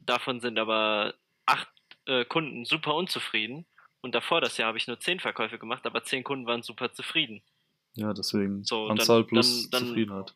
davon 0.00 0.40
sind 0.40 0.58
aber 0.58 1.14
acht 1.46 1.68
äh, 2.06 2.26
Kunden 2.26 2.66
super 2.66 2.94
unzufrieden 2.94 3.64
und 4.06 4.14
davor 4.14 4.40
das 4.40 4.56
Jahr 4.56 4.68
habe 4.68 4.78
ich 4.78 4.86
nur 4.86 4.98
10 4.98 5.20
Verkäufe 5.20 5.58
gemacht, 5.58 5.84
aber 5.84 6.02
10 6.04 6.24
Kunden 6.24 6.46
waren 6.46 6.62
super 6.62 6.92
zufrieden. 6.92 7.42
Ja, 7.94 8.12
deswegen 8.14 8.64
So, 8.64 8.88
dann- 8.88 8.98
Anzahl 9.00 9.24
plus 9.24 9.68
dann- 9.68 9.80
dann- 9.80 9.88
Zufriedenheit. 9.88 10.34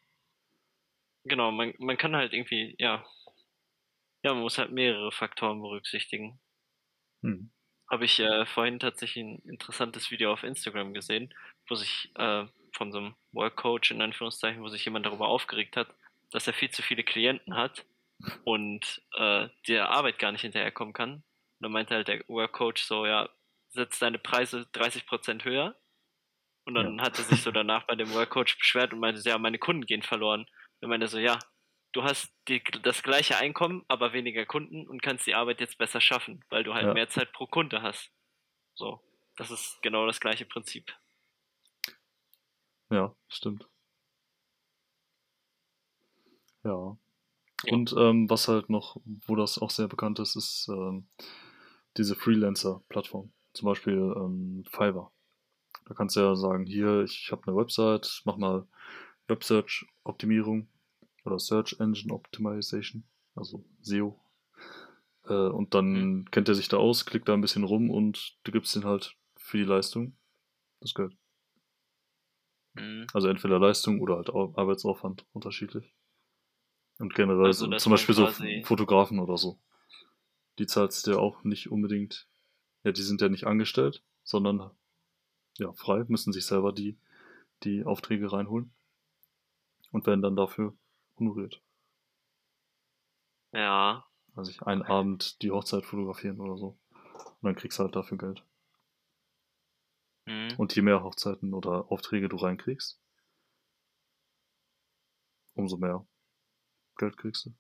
Genau, 1.24 1.50
man, 1.52 1.74
man 1.78 1.96
kann 1.96 2.16
halt 2.16 2.33
irgendwie, 2.33 2.74
ja, 2.78 3.04
ja, 4.22 4.33
man 4.35 4.42
muss 4.42 4.59
halt 4.59 4.72
mehrere 4.72 5.12
Faktoren 5.12 5.61
berücksichtigen. 5.61 6.40
Hm. 7.22 7.50
Habe 7.90 8.04
ich 8.04 8.18
äh, 8.18 8.46
vorhin 8.46 8.78
tatsächlich 8.78 9.24
ein 9.24 9.38
interessantes 9.48 10.11
Video 10.11 10.33
auf 10.33 10.42
Instagram 10.44 10.94
gesehen, 10.94 11.35
wo 11.68 11.74
sich 11.74 12.11
äh, 12.16 12.46
von 12.72 12.92
so 12.92 12.98
einem 12.98 13.14
Workcoach 13.33 13.90
in 13.90 14.00
Anführungszeichen, 14.02 14.62
wo 14.62 14.68
sich 14.68 14.85
jemand 14.85 15.06
darüber 15.06 15.28
aufgeregt 15.28 15.76
hat, 15.76 15.94
dass 16.30 16.46
er 16.46 16.52
viel 16.54 16.70
zu 16.70 16.83
viele 16.83 17.02
Klienten 17.04 17.54
hat 17.54 17.85
und 18.44 19.02
äh, 19.16 19.48
der 19.68 19.90
Arbeit 19.90 20.18
gar 20.18 20.33
nicht 20.33 20.42
hinterherkommen 20.42 20.94
kann. 20.94 21.14
Und 21.14 21.22
dann 21.61 21.72
meinte 21.72 21.94
halt 21.94 22.09
der 22.09 22.24
Workcoach 22.28 22.78
so, 22.85 23.04
ja, 23.06 23.28
setz 23.70 23.98
deine 23.98 24.18
Preise 24.18 24.66
30% 24.72 25.44
höher. 25.44 25.76
Und 26.64 26.74
dann 26.74 27.00
hat 27.00 27.18
er 27.18 27.24
sich 27.24 27.42
so 27.42 27.50
danach 27.52 27.87
bei 27.87 27.94
dem 27.96 28.12
Workcoach 28.12 28.56
beschwert 28.59 28.92
und 28.92 29.00
meinte, 29.00 29.20
ja, 29.28 29.38
meine 29.38 29.59
Kunden 29.59 29.87
gehen 29.87 30.02
verloren. 30.02 30.46
Und 30.80 30.88
meinte 30.88 31.09
so, 31.09 31.18
ja, 31.18 31.38
du 31.92 32.02
hast 32.04 32.33
die, 32.48 32.62
das 32.83 33.02
gleiche 33.02 33.37
Einkommen, 33.37 33.85
aber 33.88 34.12
weniger 34.12 34.46
Kunden 34.46 34.87
und 34.88 35.02
kannst 35.02 35.26
die 35.26 35.35
Arbeit 35.35 35.61
jetzt 35.61 35.78
besser 35.78 36.00
schaffen, 36.00 36.44
weil 36.50 36.64
du 36.64 36.74
halt 36.74 36.87
Ja. 36.87 36.94
mehr 36.94 37.09
Zeit 37.09 37.33
pro 37.33 37.46
Kunde 37.46 37.83
hast. 37.83 38.11
So, 38.74 39.00
das 39.37 39.50
ist 39.50 39.80
genau 39.83 40.06
das 40.06 40.20
gleiche 40.20 40.46
Prinzip. 40.46 40.92
Ja, 42.90 43.14
stimmt. 43.28 43.68
Ja. 46.64 46.96
Ja. 47.64 47.72
Und 47.74 47.94
ähm, 47.98 48.28
was 48.30 48.48
halt 48.48 48.70
noch, 48.70 48.96
wo 49.04 49.37
das 49.37 49.59
auch 49.59 49.70
sehr 49.70 49.88
bekannt 49.88 50.18
ist, 50.18 50.37
ist 50.37 50.68
ähm, 50.68 51.09
diese 51.96 52.16
Freelancer-Plattform. 52.16 53.33
Zum 53.53 53.67
Beispiel 53.67 54.15
ähm, 54.17 54.65
Fiverr. 54.69 55.13
Da 55.87 55.95
kannst 55.95 56.17
du 56.17 56.21
ja 56.21 56.37
sagen, 56.37 56.67
hier, 56.67 57.03
ich 57.03 57.31
habe 57.33 57.47
eine 57.47 57.57
Website, 57.57 58.23
mach 58.25 58.37
mal 58.37 58.67
Web-Search-Optimierung 59.29 60.69
oder 61.25 61.39
Search 61.39 61.77
Engine 61.81 62.13
Optimization, 62.15 63.05
also 63.35 63.65
SEO. 63.83 64.21
Äh, 65.25 65.35
und 65.35 65.75
dann 65.75 66.27
kennt 66.31 66.49
er 66.49 66.55
sich 66.55 66.69
da 66.69 66.79
aus, 66.79 67.07
klickt 67.07 67.29
da 67.29 67.35
ein 67.35 67.41
bisschen 67.41 67.65
rum 67.65 67.91
und 67.91 68.39
du 68.45 68.53
gibst 68.53 68.75
ihn 68.77 68.85
halt 68.85 69.17
für 69.37 69.59
die 69.59 69.65
Leistung 69.65 70.17
das 70.81 70.95
Geld. 70.95 71.17
Mhm. 72.75 73.07
Also 73.13 73.29
entweder 73.29 73.59
Leistung 73.59 74.01
oder 74.01 74.17
halt 74.17 74.31
Au- 74.31 74.55
Arbeitsaufwand 74.57 75.27
unterschiedlich. 75.33 75.95
Und 76.99 77.15
generell 77.15 77.47
Also, 77.47 77.69
zum 77.77 77.91
Beispiel 77.93 78.15
so 78.15 78.29
Fotografen 78.65 79.19
oder 79.19 79.37
so. 79.39 79.59
Die 80.59 80.67
zahlst 80.67 81.07
du 81.07 81.13
ja 81.13 81.19
auch 81.19 81.45
nicht 81.45 81.71
unbedingt, 81.71 82.29
ja, 82.85 82.93
die 82.93 83.03
sind 83.03 83.21
ja 83.21 83.29
nicht 83.29 83.47
angestellt, 83.47 84.03
sondern 84.25 84.71
ja, 85.59 85.73
frei, 85.73 86.05
müssen 86.09 86.33
sich 86.33 86.47
selber 86.47 86.73
die, 86.73 86.99
die 87.64 87.85
Aufträge 87.85 88.33
reinholen 88.33 88.73
und 89.93 90.07
werden 90.07 90.23
dann 90.23 90.37
dafür 90.37 90.75
honoriert. 91.19 91.62
Ja, 93.53 94.05
Also 94.35 94.51
ich 94.51 94.62
einen 94.62 94.83
Abend 94.83 95.43
die 95.43 95.51
Hochzeit 95.51 95.85
fotografieren 95.85 96.40
oder 96.40 96.57
so. 96.57 96.79
Und 97.14 97.43
dann 97.43 97.57
kriegst 97.57 97.79
du 97.79 97.85
halt 97.85 97.97
dafür 97.97 98.19
Geld. 98.19 98.45
mhm. 100.27 100.55
Und 100.57 100.75
je 100.75 100.83
mehr 100.83 101.03
Hochzeiten 101.03 101.55
oder 101.55 101.90
Aufträge 101.90 102.29
du 102.29 102.37
reinkriegst, 102.37 103.01
umso 105.55 105.77
mehr 105.77 106.07
Geld 106.97 107.16
kriegst 107.16 107.47
du. 107.47 107.55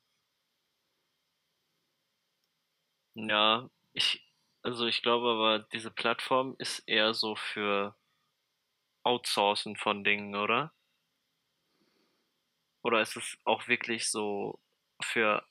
ja, 3.14 3.68
ich, 3.92 4.29
also 4.62 4.86
ich 4.86 5.02
glaube 5.02 5.28
aber, 5.28 5.58
diese 5.72 5.90
Plattform 5.90 6.54
ist 6.58 6.82
eher 6.86 7.12
so 7.14 7.36
für 7.36 7.94
Outsourcen 9.04 9.76
von 9.76 10.04
Dingen, 10.04 10.34
oder? 10.34 10.72
Oder 12.82 13.00
ist 13.00 13.16
es 13.16 13.38
auch 13.44 13.68
wirklich 13.68 14.10
so 14.10 14.60
für 15.02 15.42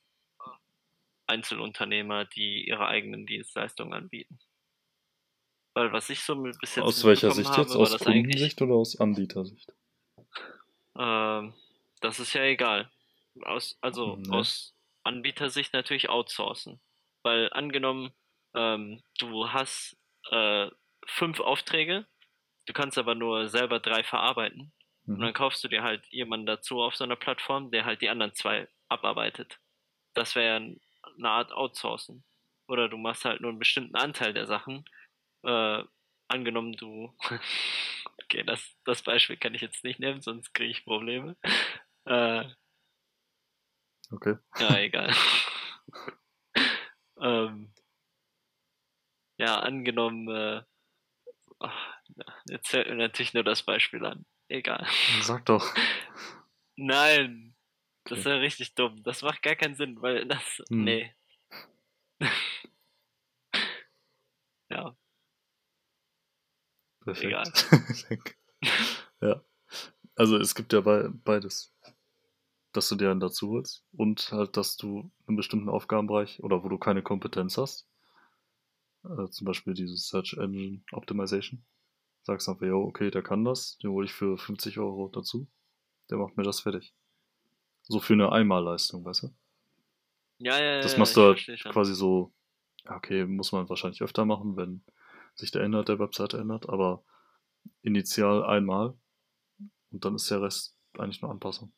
Einzelunternehmer, 1.28 2.26
die 2.26 2.68
ihre 2.68 2.88
eigenen 2.88 3.26
Dienstleistungen 3.26 3.94
anbieten? 3.94 4.38
Weil 5.74 5.92
was 5.92 6.10
ich 6.12 6.22
so 6.22 6.36
mit 6.36 6.60
bis 6.60 6.76
jetzt 6.76 6.86
Aus 6.86 7.06
welcher 7.06 7.32
Sicht 7.32 7.58
jetzt? 7.58 7.58
habe, 7.58 7.80
war 7.80 7.82
Aus 7.82 7.98
Kundensicht 8.00 8.62
oder 8.62 8.76
aus 8.76 9.00
Anbietersicht? 9.00 9.74
Ähm, 10.98 11.54
das 12.02 12.20
ist 12.20 12.34
ja 12.34 12.44
egal. 12.44 12.92
Aus, 13.44 13.78
also 13.82 14.18
Nee. 14.18 14.30
aus 14.30 14.76
Anbietersicht 15.04 15.74
natürlich 15.74 16.10
outsourcen. 16.10 16.82
Weil 17.24 17.52
angenommen, 17.54 18.12
ähm, 18.56 19.02
du 19.20 19.52
hast 19.52 19.98
äh, 20.32 20.70
fünf 21.08 21.40
Aufträge, 21.40 22.06
du 22.68 22.74
kannst 22.74 22.98
aber 22.98 23.16
nur 23.16 23.50
selber 23.50 23.80
drei 23.80 24.04
verarbeiten. 24.04 24.74
Und 25.14 25.18
Mhm. 25.18 25.22
dann 25.22 25.34
kaufst 25.34 25.64
du 25.64 25.68
dir 25.68 25.84
halt 25.84 26.06
jemanden 26.08 26.46
dazu 26.46 26.82
auf 26.82 26.96
so 26.96 27.04
einer 27.04 27.16
Plattform, 27.16 27.72
der 27.72 27.86
halt 27.86 28.02
die 28.02 28.10
anderen 28.10 28.34
zwei 28.34 28.68
abarbeitet. 28.90 29.60
Das 30.16 30.36
wäre 30.36 30.48
ja 30.48 30.56
eine 31.18 31.30
Art 31.30 31.52
Outsourcen. 31.54 32.24
Oder 32.68 32.90
du 32.90 32.98
machst 32.98 33.26
halt 33.26 33.42
nur 33.42 33.50
einen 33.52 33.60
bestimmten 33.60 33.96
Anteil 33.96 34.34
der 34.34 34.48
Sachen, 34.48 34.86
äh, 35.44 35.84
angenommen, 36.28 36.74
du. 36.74 37.16
okay, 38.24 38.44
das, 38.44 38.76
das 38.86 39.02
Beispiel 39.04 39.38
kann 39.38 39.54
ich 39.56 39.62
jetzt 39.62 39.84
nicht 39.84 40.00
nehmen, 40.00 40.22
sonst 40.22 40.54
kriege 40.54 40.72
ich 40.72 40.86
Probleme. 40.86 41.36
Äh, 42.06 42.46
okay. 44.14 44.36
Ja, 44.58 44.78
egal. 44.78 45.14
ähm, 47.22 47.74
ja, 49.40 49.60
angenommen, 49.60 50.28
äh, 50.28 50.62
ach, 51.60 51.96
jetzt 52.50 52.68
fällt 52.68 52.90
mir 52.90 52.96
natürlich 52.96 53.34
nur 53.34 53.44
das 53.44 53.64
Beispiel 53.64 54.06
an. 54.06 54.26
Egal. 54.50 54.86
Sag 55.22 55.46
doch. 55.46 55.74
Nein, 56.76 57.56
das 58.04 58.20
ist 58.20 58.26
ja 58.26 58.36
richtig 58.36 58.76
dumm. 58.76 59.02
Das 59.04 59.22
macht 59.22 59.42
gar 59.42 59.56
keinen 59.56 59.76
Sinn, 59.76 60.02
weil 60.02 60.26
das. 60.26 60.62
Hm. 60.70 60.84
Nee. 60.84 61.16
ja. 64.70 64.96
Perfekt. 67.02 68.38
ja. 69.22 69.42
Also 70.16 70.38
es 70.38 70.54
gibt 70.54 70.74
ja 70.74 70.82
beides. 70.82 71.74
Dass 72.72 72.88
du 72.90 72.96
dir 72.96 73.10
einen 73.10 73.20
dazu 73.20 73.50
holst 73.50 73.84
und 73.94 74.32
halt, 74.32 74.56
dass 74.56 74.78
du 74.78 75.12
einen 75.28 75.38
bestimmten 75.38 75.70
Aufgabenbereich 75.70 76.44
oder 76.44 76.64
wo 76.64 76.70
du 76.70 76.78
keine 76.78 77.02
Kompetenz 77.02 77.58
hast. 77.58 77.89
Äh, 79.04 79.30
zum 79.30 79.46
Beispiel 79.46 79.74
dieses 79.74 80.08
Search 80.08 80.34
Engine 80.34 80.82
Optimization. 80.92 81.64
Sagst 82.24 82.50
einfach, 82.50 82.66
ja, 82.66 82.74
okay, 82.74 83.12
der 83.12 83.24
kann 83.24 83.46
das, 83.46 83.78
den 83.78 83.92
hole 83.92 84.06
ich 84.06 84.14
für 84.14 84.38
50 84.38 84.78
Euro 84.80 85.10
dazu. 85.10 85.48
Der 86.10 86.18
macht 86.18 86.38
mir 86.38 86.44
das 86.44 86.62
fertig. 86.62 86.94
So 87.84 88.00
für 88.00 88.14
eine 88.14 88.32
Einmalleistung, 88.32 89.06
weißt 89.06 89.24
du? 89.24 89.34
Ja, 90.40 90.58
ja, 90.58 90.76
ja. 90.76 90.82
Das 90.82 90.98
machst 90.98 91.18
du 91.18 91.22
halt 91.22 91.46
quasi 91.70 91.94
so, 91.94 92.34
okay, 92.86 93.26
muss 93.26 93.52
man 93.52 93.68
wahrscheinlich 93.70 94.02
öfter 94.02 94.26
machen, 94.26 94.58
wenn 94.58 94.84
sich 95.36 95.52
der 95.52 95.64
Inhalt 95.64 95.90
der 95.90 96.00
Webseite 96.00 96.38
ändert, 96.38 96.70
aber 96.70 97.04
initial 97.82 98.44
einmal 98.44 98.98
und 99.92 100.06
dann 100.06 100.16
ist 100.16 100.30
der 100.30 100.42
Rest 100.42 100.76
eigentlich 100.98 101.22
nur 101.22 101.32
Anpassung. 101.32 101.74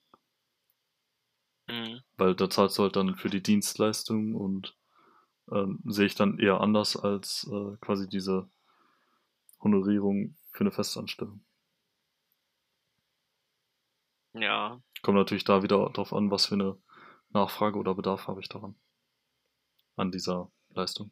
Mhm. 1.67 2.01
Weil 2.17 2.36
da 2.36 2.49
zahlst 2.49 2.77
du 2.77 2.84
halt 2.84 2.95
dann 2.95 3.15
für 3.15 3.29
die 3.29 3.43
Dienstleistung 3.43 4.36
und 4.36 4.77
ähm, 5.51 5.79
sehe 5.85 6.05
ich 6.05 6.15
dann 6.15 6.39
eher 6.39 6.61
anders 6.61 6.95
als 6.95 7.49
äh, 7.51 7.77
quasi 7.81 8.07
diese 8.07 8.49
Honorierung 9.61 10.35
für 10.51 10.61
eine 10.61 10.71
Festanstellung. 10.71 11.43
Ja. 14.33 14.81
Kommt 15.01 15.17
natürlich 15.17 15.43
da 15.43 15.63
wieder 15.63 15.89
darauf 15.89 16.13
an, 16.13 16.31
was 16.31 16.47
für 16.47 16.55
eine 16.55 16.77
Nachfrage 17.29 17.77
oder 17.77 17.95
Bedarf 17.95 18.27
habe 18.27 18.39
ich 18.39 18.49
daran. 18.49 18.75
An 19.95 20.11
dieser 20.11 20.51
Leistung. 20.69 21.11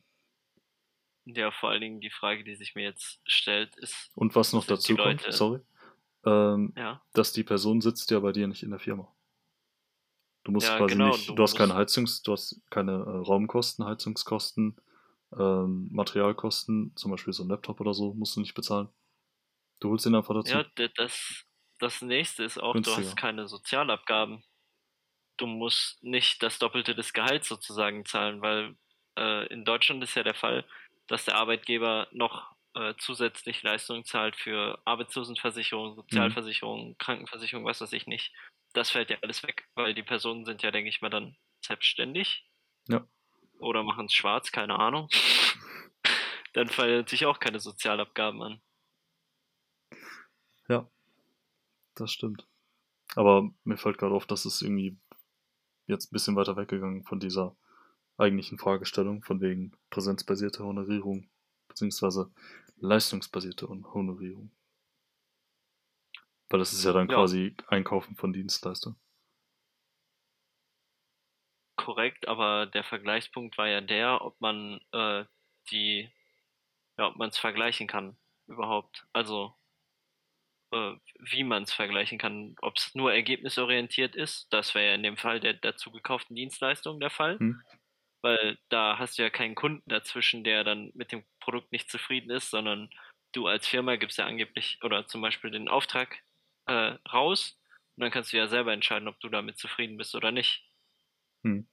Ja, 1.26 1.52
vor 1.52 1.70
allen 1.70 1.82
Dingen 1.82 2.02
die 2.02 2.10
Frage, 2.10 2.44
die 2.44 2.56
sich 2.56 2.76
mir 2.76 2.84
jetzt 2.84 3.22
stellt, 3.26 3.76
ist. 3.78 4.12
Und 4.16 4.36
was 4.36 4.54
noch 4.54 4.66
dazu 4.66 4.96
kommt, 4.96 5.22
Leute, 5.22 5.32
sorry, 5.32 5.60
ähm, 6.26 6.74
ja. 6.76 7.02
dass 7.14 7.34
die 7.34 7.44
Person 7.44 7.82
sitzt 7.82 8.10
ja 8.10 8.20
bei 8.20 8.32
dir 8.32 8.48
nicht 8.48 8.64
in 8.64 8.72
der 8.72 8.80
Firma. 8.80 9.14
Du 10.44 10.52
musst 10.52 10.68
ja, 10.68 10.78
quasi 10.78 10.94
genau, 10.94 11.10
nicht, 11.10 11.30
du, 11.30 11.36
du 11.36 11.44
hast 11.44 11.56
keine 11.56 11.76
Heizungs, 11.76 12.22
du 12.22 12.32
hast 12.32 12.62
keine 12.70 12.94
äh, 12.94 13.26
Raumkosten, 13.28 13.86
Heizungskosten, 13.86 14.78
ähm, 15.38 15.90
Materialkosten, 15.92 16.94
zum 16.96 17.12
Beispiel 17.12 17.34
so 17.34 17.44
ein 17.44 17.50
Laptop 17.50 17.80
oder 17.82 17.94
so, 17.94 18.14
musst 18.14 18.36
du 18.36 18.40
nicht 18.40 18.54
bezahlen. 18.54 18.90
Du 19.80 19.90
holst 19.90 20.06
den 20.06 20.16
einfach 20.16 20.34
dazu. 20.34 20.58
Ja, 20.58 20.66
das, 20.96 21.46
das 21.80 22.02
nächste 22.02 22.44
ist 22.44 22.58
auch, 22.58 22.74
Günstiger. 22.74 23.02
du 23.02 23.08
hast 23.08 23.16
keine 23.16 23.48
Sozialabgaben. 23.48 24.44
Du 25.38 25.46
musst 25.46 26.04
nicht 26.04 26.44
das 26.44 26.60
Doppelte 26.60 26.96
des 26.96 27.14
Gehalts 27.14 27.48
sozusagen 27.48 28.06
zahlen, 28.06 28.42
weil 28.42 28.76
äh, 29.18 29.48
in 29.48 29.64
Deutschland 29.64 30.04
ist 30.04 30.16
ja 30.16 30.24
der 30.24 30.34
Fall, 30.34 30.66
dass 31.08 31.26
der 31.26 31.36
Arbeitgeber 31.36 32.08
noch 32.12 32.52
äh, 32.76 32.94
zusätzlich 32.98 33.64
Leistungen 33.64 34.04
zahlt 34.04 34.36
für 34.36 34.80
Arbeitslosenversicherung, 34.86 35.92
mhm. 35.92 35.96
Sozialversicherung, 35.96 36.90
mhm. 36.90 36.98
Krankenversicherung, 36.98 37.66
was 37.66 37.82
weiß 37.82 37.94
ich 37.94 38.08
nicht. 38.08 38.34
Das 38.74 38.90
fällt 38.92 39.10
ja 39.10 39.18
alles 39.22 39.44
weg, 39.44 39.68
weil 39.76 39.94
die 39.94 40.04
Personen 40.04 40.46
sind 40.46 40.62
ja, 40.62 40.72
denke 40.72 40.90
ich 40.90 41.02
mal, 41.02 41.10
dann 41.10 41.36
selbstständig. 41.62 42.46
Ja. 42.88 43.08
Oder 43.60 43.84
machen 43.84 44.06
es 44.06 44.14
schwarz, 44.14 44.52
keine 44.52 44.78
Ahnung. 44.80 45.10
dann 46.54 46.70
fallen 46.70 46.98
natürlich 46.98 47.26
auch 47.26 47.40
keine 47.40 47.60
Sozialabgaben 47.60 48.42
an. 48.42 48.62
Ja, 50.68 50.88
das 51.96 52.12
stimmt. 52.12 52.48
Aber 53.16 53.50
mir 53.64 53.78
fällt 53.78 53.98
gerade 53.98 54.14
auf, 54.14 54.28
dass 54.28 54.46
es 54.46 54.62
irgendwie 54.62 54.98
jetzt 55.88 56.12
ein 56.12 56.14
bisschen 56.14 56.36
weiter 56.36 56.56
weggegangen 56.56 57.04
von 57.04 57.20
dieser 57.20 57.56
eigentlichen 58.18 58.60
Fragestellung, 58.60 59.24
von 59.24 59.42
wegen 59.42 59.74
präsenzbasierte 59.90 60.64
Honorierung, 60.64 61.30
beziehungsweise 61.68 62.32
leistungsbasierte 62.78 63.68
Honorierung. 63.68 64.52
Weil 66.50 66.60
das 66.60 66.74
ist 66.74 66.84
ja 66.84 66.94
dann 66.94 67.10
ja. 67.10 67.16
quasi 67.16 67.56
Einkaufen 67.68 68.16
von 68.16 68.34
Dienstleistungen. 68.34 69.00
Korrekt, 71.78 72.28
aber 72.28 72.66
der 72.66 72.84
Vergleichspunkt 72.84 73.58
war 73.58 73.68
ja 73.68 73.82
der, 73.82 74.22
ob 74.22 74.40
man 74.42 74.82
äh, 74.92 75.26
die, 75.72 76.10
ja, 76.98 77.08
ob 77.08 77.16
man 77.16 77.30
es 77.30 77.38
vergleichen 77.38 77.88
kann 77.88 78.18
überhaupt. 78.48 79.08
Also 79.14 79.56
äh, 80.72 80.96
wie 81.20 81.44
man 81.44 81.64
es 81.64 81.74
vergleichen 81.74 82.18
kann, 82.18 82.56
ob 82.62 82.78
es 82.78 82.94
nur 82.96 83.14
ergebnisorientiert 83.14 84.16
ist. 84.16 84.52
Das 84.52 84.76
wäre 84.76 84.88
ja 84.88 84.96
in 84.96 85.04
dem 85.04 85.18
Fall 85.18 85.40
der 85.40 85.54
dazu 85.54 85.92
gekauften 85.92 86.36
Dienstleistung 86.36 87.00
der 87.00 87.10
Fall. 87.10 87.40
Hm. 87.40 87.62
Weil 88.22 88.58
da 88.70 88.98
hast 89.00 89.18
du 89.18 89.24
ja 89.24 89.30
keinen 89.30 89.56
Kunden 89.56 89.90
dazwischen, 89.90 90.44
der 90.44 90.64
dann 90.64 90.92
mit 90.94 91.12
dem 91.12 91.24
Produkt 91.40 91.72
nicht 91.72 91.90
zufrieden 91.90 92.30
ist, 92.32 92.50
sondern 92.50 92.90
du 93.32 93.48
als 93.48 93.68
Firma 93.68 93.96
gibst 93.96 94.18
ja 94.18 94.26
angeblich 94.26 94.80
oder 94.84 95.08
zum 95.08 95.22
Beispiel 95.22 95.52
den 95.52 95.70
Auftrag 95.70 96.22
äh, 96.70 96.98
raus 97.10 97.60
und 97.96 98.02
dann 98.04 98.12
kannst 98.12 98.32
du 98.32 98.38
ja 98.38 98.48
selber 98.48 98.72
entscheiden, 98.74 99.08
ob 99.08 99.20
du 99.20 99.30
damit 99.30 99.58
zufrieden 99.58 99.98
bist 99.98 100.16
oder 100.16 100.32
nicht. 100.32 100.64
Hm. 101.44 101.68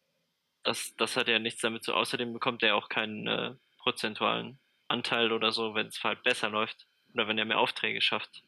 Das, 0.64 0.94
das 0.96 1.16
hat 1.16 1.28
ja 1.28 1.38
nichts 1.38 1.60
damit 1.60 1.84
zu. 1.84 1.94
Außerdem 1.94 2.32
bekommt 2.32 2.62
er 2.62 2.74
auch 2.74 2.88
keinen 2.88 3.26
äh, 3.26 3.54
prozentualen 3.78 4.58
Anteil 4.88 5.32
oder 5.32 5.52
so, 5.52 5.74
wenn 5.74 5.86
es 5.86 6.02
halt 6.02 6.22
besser 6.22 6.50
läuft 6.50 6.88
oder 7.12 7.28
wenn 7.28 7.38
er 7.38 7.44
mehr 7.44 7.60
Aufträge 7.60 8.00
schafft. 8.00 8.42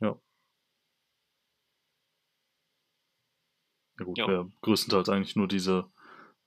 Ja. 0.00 0.18
Ja 3.98 4.04
gut, 4.04 4.18
wäre 4.18 4.50
größtenteils 4.62 5.08
eigentlich 5.10 5.36
nur 5.36 5.48
diese 5.48 5.90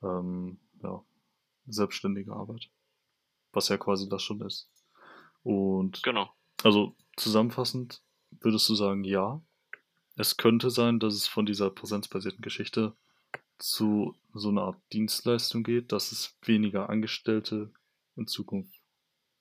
ähm, 0.02 0.60
ja, 0.82 1.06
selbstständige 1.68 2.34
Arbeit. 2.34 2.70
Was 3.52 3.70
ja 3.70 3.78
quasi 3.78 4.10
das 4.10 4.24
schon 4.24 4.42
ist. 4.42 4.72
Und 5.44 6.02
genau. 6.02 6.34
Also 6.64 6.96
zusammenfassend 7.16 8.02
würdest 8.42 8.68
du 8.70 8.76
sagen, 8.76 9.04
ja. 9.04 9.42
Es 10.18 10.38
könnte 10.38 10.70
sein, 10.70 11.00
dass 11.00 11.14
es 11.14 11.28
von 11.28 11.46
dieser 11.46 11.70
präsenzbasierten 11.70 12.42
Geschichte 12.42 12.96
zu 13.58 14.16
so 14.34 14.50
einer 14.50 14.62
Art 14.64 14.82
Dienstleistung 14.94 15.64
geht, 15.64 15.92
dass 15.92 16.12
es 16.12 16.38
weniger 16.44 16.90
Angestellte 16.90 17.72
in 18.16 18.28
Zukunft 18.28 18.80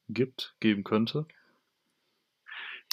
gibt, 0.09 0.57
geben 0.61 0.85
könnte. 0.85 1.27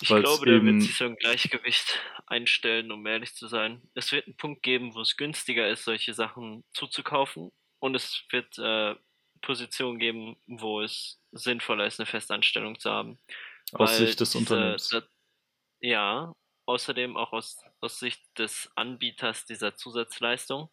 Ich 0.01 0.07
glaube, 0.07 0.45
da 0.45 0.63
wird 0.63 0.81
sich 0.81 0.97
so 0.97 1.05
ein 1.05 1.15
Gleichgewicht 1.15 1.99
einstellen, 2.25 2.91
um 2.91 3.05
ehrlich 3.05 3.35
zu 3.35 3.47
sein. 3.47 3.81
Es 3.93 4.11
wird 4.11 4.25
einen 4.25 4.35
Punkt 4.35 4.63
geben, 4.63 4.95
wo 4.95 5.01
es 5.01 5.15
günstiger 5.15 5.69
ist, 5.69 5.83
solche 5.83 6.13
Sachen 6.13 6.63
zuzukaufen. 6.73 7.51
Und 7.79 7.95
es 7.95 8.23
wird 8.31 8.57
äh, 8.57 8.95
Positionen 9.41 9.99
geben, 9.99 10.37
wo 10.47 10.81
es 10.81 11.19
sinnvoller 11.31 11.85
ist, 11.85 11.99
eine 11.99 12.07
Festanstellung 12.07 12.79
zu 12.79 12.89
haben. 12.89 13.19
Aus 13.73 13.97
Sicht 13.97 14.19
des 14.19 14.31
diese, 14.31 14.39
Unternehmens. 14.39 14.89
Da, 14.89 15.03
ja, 15.81 16.33
außerdem 16.65 17.17
auch 17.17 17.33
aus, 17.33 17.63
aus 17.81 17.99
Sicht 17.99 18.21
des 18.37 18.71
Anbieters 18.75 19.45
dieser 19.45 19.75
Zusatzleistung 19.75 20.69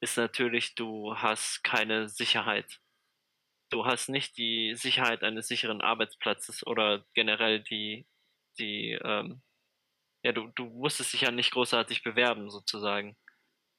ist 0.00 0.16
natürlich, 0.16 0.74
du 0.74 1.16
hast 1.16 1.62
keine 1.64 2.08
Sicherheit. 2.08 2.80
Du 3.70 3.84
hast 3.84 4.08
nicht 4.08 4.36
die 4.38 4.74
Sicherheit 4.76 5.22
eines 5.22 5.48
sicheren 5.48 5.80
Arbeitsplatzes 5.80 6.66
oder 6.66 7.04
generell 7.14 7.60
die 7.60 8.06
die, 8.58 8.98
ähm, 9.02 9.42
ja, 10.22 10.32
du, 10.32 10.48
du 10.54 10.64
musstest 10.66 11.12
dich 11.12 11.22
ja 11.22 11.30
nicht 11.30 11.52
großartig 11.52 12.02
bewerben, 12.02 12.50
sozusagen. 12.50 13.16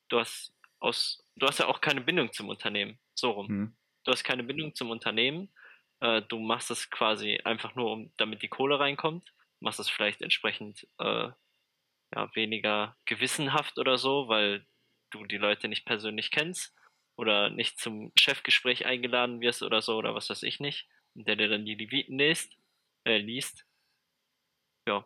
Du 0.10 0.20
hast 0.20 0.54
aus, 0.80 1.24
du 1.36 1.48
hast 1.48 1.60
ja 1.60 1.68
auch 1.68 1.82
keine 1.82 2.02
Bindung 2.02 2.32
zum 2.32 2.50
Unternehmen, 2.50 3.00
so 3.16 3.32
rum. 3.32 3.48
Mhm. 3.48 3.78
Du 4.06 4.12
hast 4.12 4.24
keine 4.24 4.44
Bindung 4.44 4.74
zum 4.76 4.90
Unternehmen, 4.90 5.52
äh, 6.00 6.22
du 6.22 6.40
machst 6.40 6.72
es 6.72 6.90
quasi 6.90 7.40
einfach 7.44 7.76
nur, 7.76 7.92
um, 7.92 8.14
damit 8.18 8.42
die 8.42 8.48
Kohle 8.48 8.80
reinkommt, 8.80 9.34
machst 9.60 9.80
es 9.80 9.89
vielleicht 9.89 10.22
entsprechend 10.22 10.88
äh, 11.00 11.30
ja, 12.15 12.36
weniger 12.36 12.96
gewissenhaft 13.06 13.78
oder 13.80 13.98
so, 13.98 14.28
weil 14.28 14.65
du 15.12 15.26
die 15.26 15.38
Leute 15.38 15.67
nicht 15.67 15.86
persönlich 15.86 16.32
kennst 16.32 16.76
oder 17.17 17.50
nicht 17.50 17.80
zum 17.80 18.12
Chefgespräch 18.17 18.86
eingeladen 18.86 19.41
wirst 19.41 19.63
oder 19.63 19.82
so 19.82 19.98
oder 19.98 20.15
was 20.15 20.30
weiß 20.30 20.43
ich 20.43 20.60
nicht, 20.60 20.88
der 21.13 21.36
dir 21.36 21.50
dann 21.50 21.65
die 21.65 21.76
Leviten 21.76 22.17
liest, 22.17 22.54
äh, 23.06 23.17
liest 23.17 23.65
ja, 24.88 25.06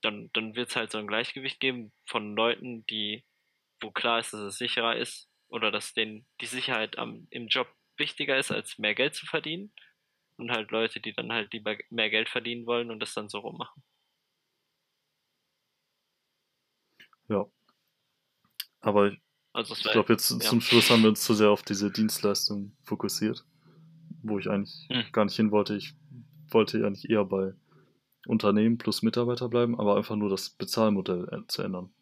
dann, 0.00 0.30
dann 0.32 0.54
wird 0.54 0.70
es 0.70 0.76
halt 0.76 0.90
so 0.90 0.98
ein 0.98 1.06
Gleichgewicht 1.06 1.60
geben 1.60 1.92
von 2.06 2.34
Leuten, 2.34 2.86
die, 2.86 3.24
wo 3.80 3.90
klar 3.90 4.20
ist, 4.20 4.32
dass 4.32 4.40
es 4.40 4.58
sicherer 4.58 4.96
ist 4.96 5.28
oder 5.48 5.70
dass 5.70 5.94
denen 5.94 6.26
die 6.40 6.46
Sicherheit 6.46 6.98
am, 6.98 7.26
im 7.30 7.48
Job 7.48 7.68
wichtiger 7.96 8.38
ist, 8.38 8.50
als 8.50 8.78
mehr 8.78 8.94
Geld 8.94 9.14
zu 9.14 9.26
verdienen. 9.26 9.72
Und 10.38 10.50
halt 10.50 10.70
Leute, 10.70 11.00
die 11.00 11.12
dann 11.12 11.32
halt 11.32 11.52
lieber 11.52 11.76
mehr 11.90 12.10
Geld 12.10 12.28
verdienen 12.28 12.66
wollen 12.66 12.90
und 12.90 13.00
das 13.00 13.14
dann 13.14 13.28
so 13.28 13.38
rummachen. 13.38 13.82
Ja. 17.28 17.46
Aber 18.80 19.08
ich, 19.08 19.20
also 19.52 19.74
ich 19.74 19.82
glaube, 19.82 20.12
jetzt 20.12 20.30
ja. 20.30 20.38
zum 20.38 20.60
Schluss 20.60 20.90
haben 20.90 21.02
wir 21.02 21.10
uns 21.10 21.22
zu 21.22 21.34
sehr 21.34 21.50
auf 21.50 21.62
diese 21.62 21.90
Dienstleistung 21.90 22.76
fokussiert, 22.82 23.44
wo 24.22 24.38
ich 24.38 24.48
eigentlich 24.48 24.86
hm. 24.88 25.04
gar 25.12 25.24
nicht 25.24 25.36
hin 25.36 25.50
wollte. 25.50 25.76
Ich 25.76 25.94
wollte 26.50 26.86
eigentlich 26.86 27.10
eher 27.10 27.24
bei 27.24 27.54
Unternehmen 28.26 28.78
plus 28.78 29.02
Mitarbeiter 29.02 29.48
bleiben, 29.48 29.78
aber 29.78 29.96
einfach 29.96 30.16
nur 30.16 30.30
das 30.30 30.50
Bezahlmodell 30.50 31.44
zu 31.48 31.62
ändern. 31.62 31.92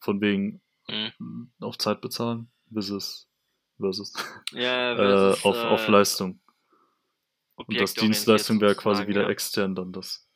Von 0.00 0.20
wegen 0.20 0.60
hm. 0.88 1.50
auf 1.60 1.78
Zeit 1.78 2.00
bezahlen 2.00 2.50
versus, 2.72 3.28
versus, 3.78 4.12
ja, 4.52 4.94
versus 4.96 5.44
äh, 5.44 5.48
auf, 5.48 5.56
äh, 5.56 5.66
auf 5.66 5.88
Leistung. 5.88 6.40
Und 7.54 7.80
das 7.80 7.94
Dienstleistung 7.94 8.60
wäre 8.60 8.74
quasi 8.74 9.06
wieder 9.06 9.22
ja. 9.22 9.28
extern 9.28 9.74
dann 9.74 9.92
das. 9.92 10.28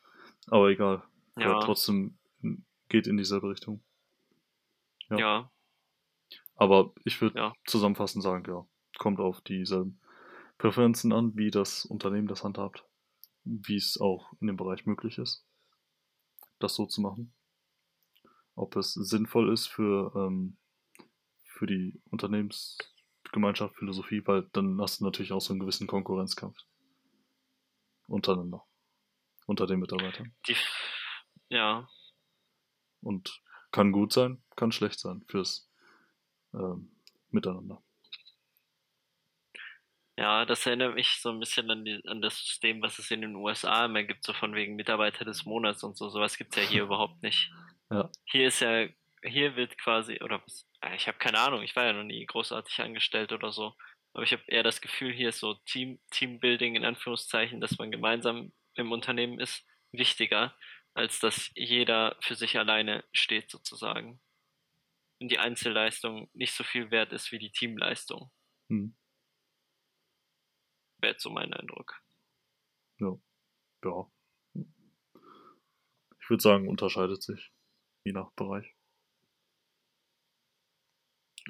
Aber 0.48 0.68
egal. 0.68 1.02
Ja. 1.36 1.52
Aber 1.52 1.60
trotzdem 1.60 2.18
geht 2.88 3.06
in 3.06 3.16
dieselbe 3.16 3.50
Richtung. 3.50 3.82
Ja. 5.10 5.18
ja. 5.18 5.52
Aber 6.54 6.92
ich 7.04 7.20
würde 7.20 7.38
ja. 7.38 7.52
zusammenfassend 7.66 8.22
sagen, 8.22 8.44
ja, 8.48 8.66
kommt 8.98 9.20
auf 9.20 9.40
dieselben 9.42 10.00
Präferenzen 10.58 11.12
an, 11.12 11.36
wie 11.36 11.50
das 11.50 11.84
Unternehmen 11.84 12.28
das 12.28 12.44
handhabt, 12.44 12.84
wie 13.44 13.76
es 13.76 14.00
auch 14.00 14.32
in 14.40 14.46
dem 14.46 14.56
Bereich 14.56 14.86
möglich 14.86 15.18
ist, 15.18 15.44
das 16.58 16.74
so 16.74 16.86
zu 16.86 17.00
machen. 17.00 17.34
Ob 18.54 18.74
es 18.76 18.94
sinnvoll 18.94 19.52
ist 19.52 19.66
für, 19.66 20.12
ähm, 20.16 20.56
für 21.44 21.66
die 21.66 22.00
Unternehmensgemeinschaft, 22.10 23.76
Philosophie, 23.76 24.22
weil 24.26 24.48
dann 24.52 24.80
hast 24.80 25.00
du 25.00 25.04
natürlich 25.04 25.32
auch 25.32 25.42
so 25.42 25.52
einen 25.52 25.60
gewissen 25.60 25.86
Konkurrenzkampf 25.86 26.56
untereinander, 28.06 28.64
unter 29.46 29.66
den 29.66 29.80
Mitarbeitern. 29.80 30.34
Die, 30.48 30.56
ja. 31.48 31.88
Und 33.00 33.42
kann 33.70 33.92
gut 33.92 34.12
sein, 34.12 34.42
kann 34.56 34.72
schlecht 34.72 34.98
sein 34.98 35.24
fürs 35.28 35.70
ähm, 36.54 36.90
Miteinander. 37.30 37.82
Ja, 40.18 40.46
das 40.46 40.64
erinnert 40.64 40.94
mich 40.94 41.20
so 41.20 41.30
ein 41.30 41.40
bisschen 41.40 41.70
an, 41.70 41.84
die, 41.84 42.00
an 42.06 42.22
das 42.22 42.38
System, 42.38 42.80
was 42.80 42.98
es 42.98 43.10
in 43.10 43.20
den 43.20 43.36
USA 43.36 43.84
immer 43.84 44.02
gibt, 44.02 44.24
so 44.24 44.32
von 44.32 44.54
wegen 44.54 44.74
Mitarbeiter 44.74 45.26
des 45.26 45.44
Monats 45.44 45.84
und 45.84 45.96
so. 45.98 46.08
Sowas 46.08 46.38
gibt 46.38 46.56
es 46.56 46.62
ja 46.62 46.68
hier 46.68 46.82
überhaupt 46.84 47.22
nicht. 47.22 47.50
Ja. 47.90 48.10
Hier 48.24 48.48
ist 48.48 48.60
ja, 48.60 48.88
hier 49.22 49.56
wird 49.56 49.76
quasi, 49.76 50.18
oder 50.22 50.42
was, 50.42 50.66
ich 50.94 51.06
habe 51.06 51.18
keine 51.18 51.38
Ahnung, 51.38 51.62
ich 51.62 51.76
war 51.76 51.84
ja 51.84 51.92
noch 51.92 52.04
nie 52.04 52.24
großartig 52.24 52.80
angestellt 52.80 53.32
oder 53.32 53.52
so. 53.52 53.74
Aber 54.16 54.24
ich 54.24 54.32
habe 54.32 54.42
eher 54.46 54.62
das 54.62 54.80
Gefühl, 54.80 55.12
hier 55.12 55.28
ist 55.28 55.40
so 55.40 55.52
Team, 55.66 55.98
Teambuilding 56.10 56.74
in 56.74 56.86
Anführungszeichen, 56.86 57.60
dass 57.60 57.76
man 57.76 57.90
gemeinsam 57.90 58.50
im 58.72 58.90
Unternehmen 58.90 59.38
ist, 59.38 59.66
wichtiger, 59.92 60.56
als 60.94 61.20
dass 61.20 61.50
jeder 61.54 62.16
für 62.22 62.34
sich 62.34 62.58
alleine 62.58 63.04
steht 63.12 63.50
sozusagen. 63.50 64.18
Und 65.20 65.30
die 65.30 65.38
Einzelleistung 65.38 66.30
nicht 66.32 66.54
so 66.54 66.64
viel 66.64 66.90
wert 66.90 67.12
ist 67.12 67.30
wie 67.30 67.38
die 67.38 67.52
Teamleistung. 67.52 68.30
Hm. 68.70 68.96
Wäre 70.96 71.12
jetzt 71.12 71.22
so 71.22 71.28
mein 71.28 71.52
Eindruck. 71.52 72.02
Ja. 72.98 73.18
Ja. 73.84 74.10
Ich 76.22 76.30
würde 76.30 76.42
sagen, 76.42 76.68
unterscheidet 76.68 77.22
sich. 77.22 77.52
Je 78.04 78.12
nach 78.12 78.30
Bereich. 78.32 78.74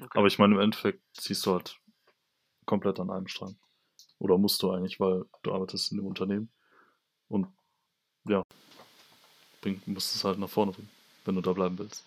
Okay. 0.01 0.19
Aber 0.19 0.27
ich 0.27 0.37
meine, 0.37 0.55
im 0.55 0.59
Endeffekt 0.59 1.01
ziehst 1.13 1.45
du 1.45 1.53
halt 1.53 1.79
komplett 2.67 2.99
an 2.99 3.09
einem 3.09 3.27
Strang. 3.27 3.55
Oder 4.19 4.37
musst 4.37 4.61
du 4.61 4.71
eigentlich, 4.71 4.99
weil 4.99 5.25
du 5.41 5.53
arbeitest 5.53 5.91
in 5.91 5.97
dem 5.97 6.05
Unternehmen. 6.05 6.51
Und 7.29 7.47
ja, 8.27 8.43
bring, 9.61 9.81
musst 9.87 10.15
es 10.15 10.23
halt 10.23 10.37
nach 10.37 10.49
vorne 10.49 10.73
bringen, 10.73 10.89
wenn 11.25 11.35
du 11.35 11.41
da 11.41 11.53
bleiben 11.53 11.79
willst. 11.79 12.05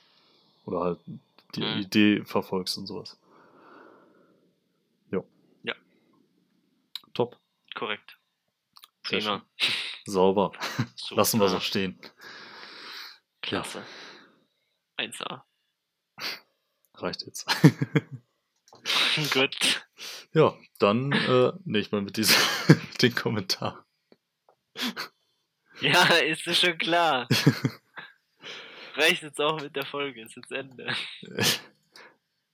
Oder 0.66 0.80
halt 0.80 1.00
die 1.54 1.62
mhm. 1.62 1.80
Idee 1.80 2.24
verfolgst 2.24 2.78
und 2.78 2.86
sowas. 2.86 3.18
Ja. 5.10 5.24
Ja. 5.64 5.74
Top. 7.14 7.38
Korrekt. 7.74 8.18
Prima. 9.02 9.44
Sauber. 10.04 10.52
Lassen 11.10 11.40
wir 11.40 11.48
so 11.48 11.58
stehen. 11.58 11.98
Klasse. 13.40 13.82
Ja. 14.98 15.06
1A. 15.06 15.42
Reicht 16.94 17.22
jetzt. 17.22 17.46
Gut. 19.32 19.86
Ja, 20.32 20.56
dann 20.78 21.12
äh, 21.12 21.52
nicht 21.64 21.92
mal 21.92 22.02
mit 22.02 22.16
diesem 22.16 22.36
den 23.02 23.14
Kommentar. 23.14 23.84
Ja, 25.80 26.04
ist 26.16 26.46
es 26.46 26.60
schon 26.60 26.78
klar. 26.78 27.26
Reicht 28.94 29.22
jetzt 29.22 29.40
auch 29.40 29.60
mit 29.60 29.74
der 29.74 29.86
Folge, 29.86 30.22
ist 30.22 30.36
jetzt 30.36 30.52
Ende. 30.52 30.94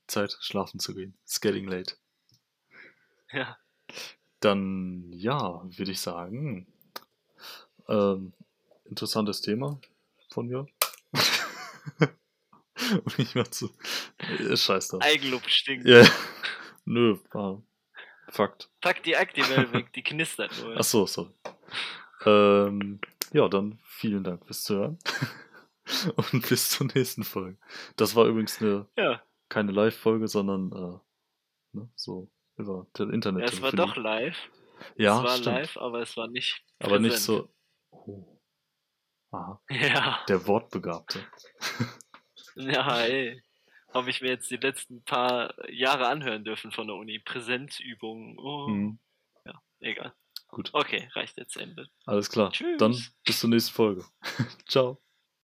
Zeit, 0.06 0.36
schlafen 0.40 0.78
zu 0.80 0.94
gehen. 0.94 1.16
It's 1.24 1.40
getting 1.40 1.66
late. 1.66 1.96
Ja. 3.32 3.58
Dann, 4.40 5.12
ja, 5.12 5.62
würde 5.64 5.90
ich 5.90 6.00
sagen, 6.00 6.66
ähm, 7.88 8.32
interessantes 8.84 9.40
Thema 9.40 9.80
von 10.30 10.46
mir. 10.46 10.66
Und 13.04 13.18
ich 13.18 13.34
mach 13.34 13.48
zu. 13.48 13.70
Äh, 14.18 14.56
scheiß 14.56 14.88
drauf. 14.88 15.02
Eigenlob 15.02 15.48
stinkt. 15.48 15.86
Ja. 15.86 16.04
Nö, 16.84 17.18
war 17.32 17.62
Fakt. 18.28 18.70
Pack 18.80 19.02
die 19.04 19.16
Aktivell 19.16 19.72
weg, 19.72 19.92
die 19.92 20.02
knistert 20.02 20.52
nur. 20.62 20.76
Achso, 20.76 21.06
sorry. 21.06 21.30
Ähm, 22.24 23.00
ja, 23.32 23.48
dann 23.48 23.78
vielen 23.84 24.24
Dank 24.24 24.44
fürs 24.44 24.64
Zuhören. 24.64 24.98
Und 26.16 26.48
bis 26.48 26.70
zur 26.70 26.88
nächsten 26.88 27.22
Folge. 27.22 27.56
Das 27.96 28.16
war 28.16 28.26
übrigens 28.26 28.60
eine, 28.60 28.86
ja. 28.96 29.22
keine 29.48 29.70
Live-Folge, 29.70 30.26
sondern 30.26 30.72
äh, 30.72 31.78
ne, 31.78 31.88
so 31.94 32.28
über 32.56 32.86
Internet. 32.98 33.42
Ja, 33.42 33.48
es 33.48 33.62
war 33.62 33.72
doch 33.72 33.96
live. 33.96 34.36
Ja, 34.96 35.18
es 35.18 35.24
war 35.24 35.36
stimmt. 35.36 35.46
live, 35.46 35.76
aber 35.76 36.00
es 36.02 36.16
war 36.16 36.26
nicht. 36.26 36.64
Präsent. 36.78 36.92
Aber 36.92 36.98
nicht 36.98 37.18
so. 37.18 37.48
Oh. 37.90 38.36
Aha. 39.30 39.60
Ja. 39.70 40.24
Der 40.28 40.46
Wortbegabte. 40.46 41.20
Ja, 42.74 43.00
ey. 43.02 43.42
Habe 43.92 44.10
ich 44.10 44.20
mir 44.20 44.28
jetzt 44.28 44.50
die 44.50 44.56
letzten 44.56 45.02
paar 45.04 45.54
Jahre 45.70 46.08
anhören 46.08 46.44
dürfen 46.44 46.72
von 46.72 46.86
der 46.86 46.96
Uni. 46.96 47.18
Präsenzübungen. 47.18 48.38
Oh. 48.38 48.68
Mhm. 48.68 48.98
Ja, 49.44 49.60
egal. 49.80 50.12
Gut. 50.48 50.70
Okay, 50.72 51.08
reicht 51.14 51.36
jetzt 51.38 51.56
Ende. 51.56 51.88
Alles 52.04 52.30
klar. 52.30 52.52
Tschüss. 52.52 52.78
Dann 52.78 52.96
bis 53.24 53.40
zur 53.40 53.50
nächsten 53.50 53.72
Folge. 53.72 54.04
Ciao. 54.68 55.00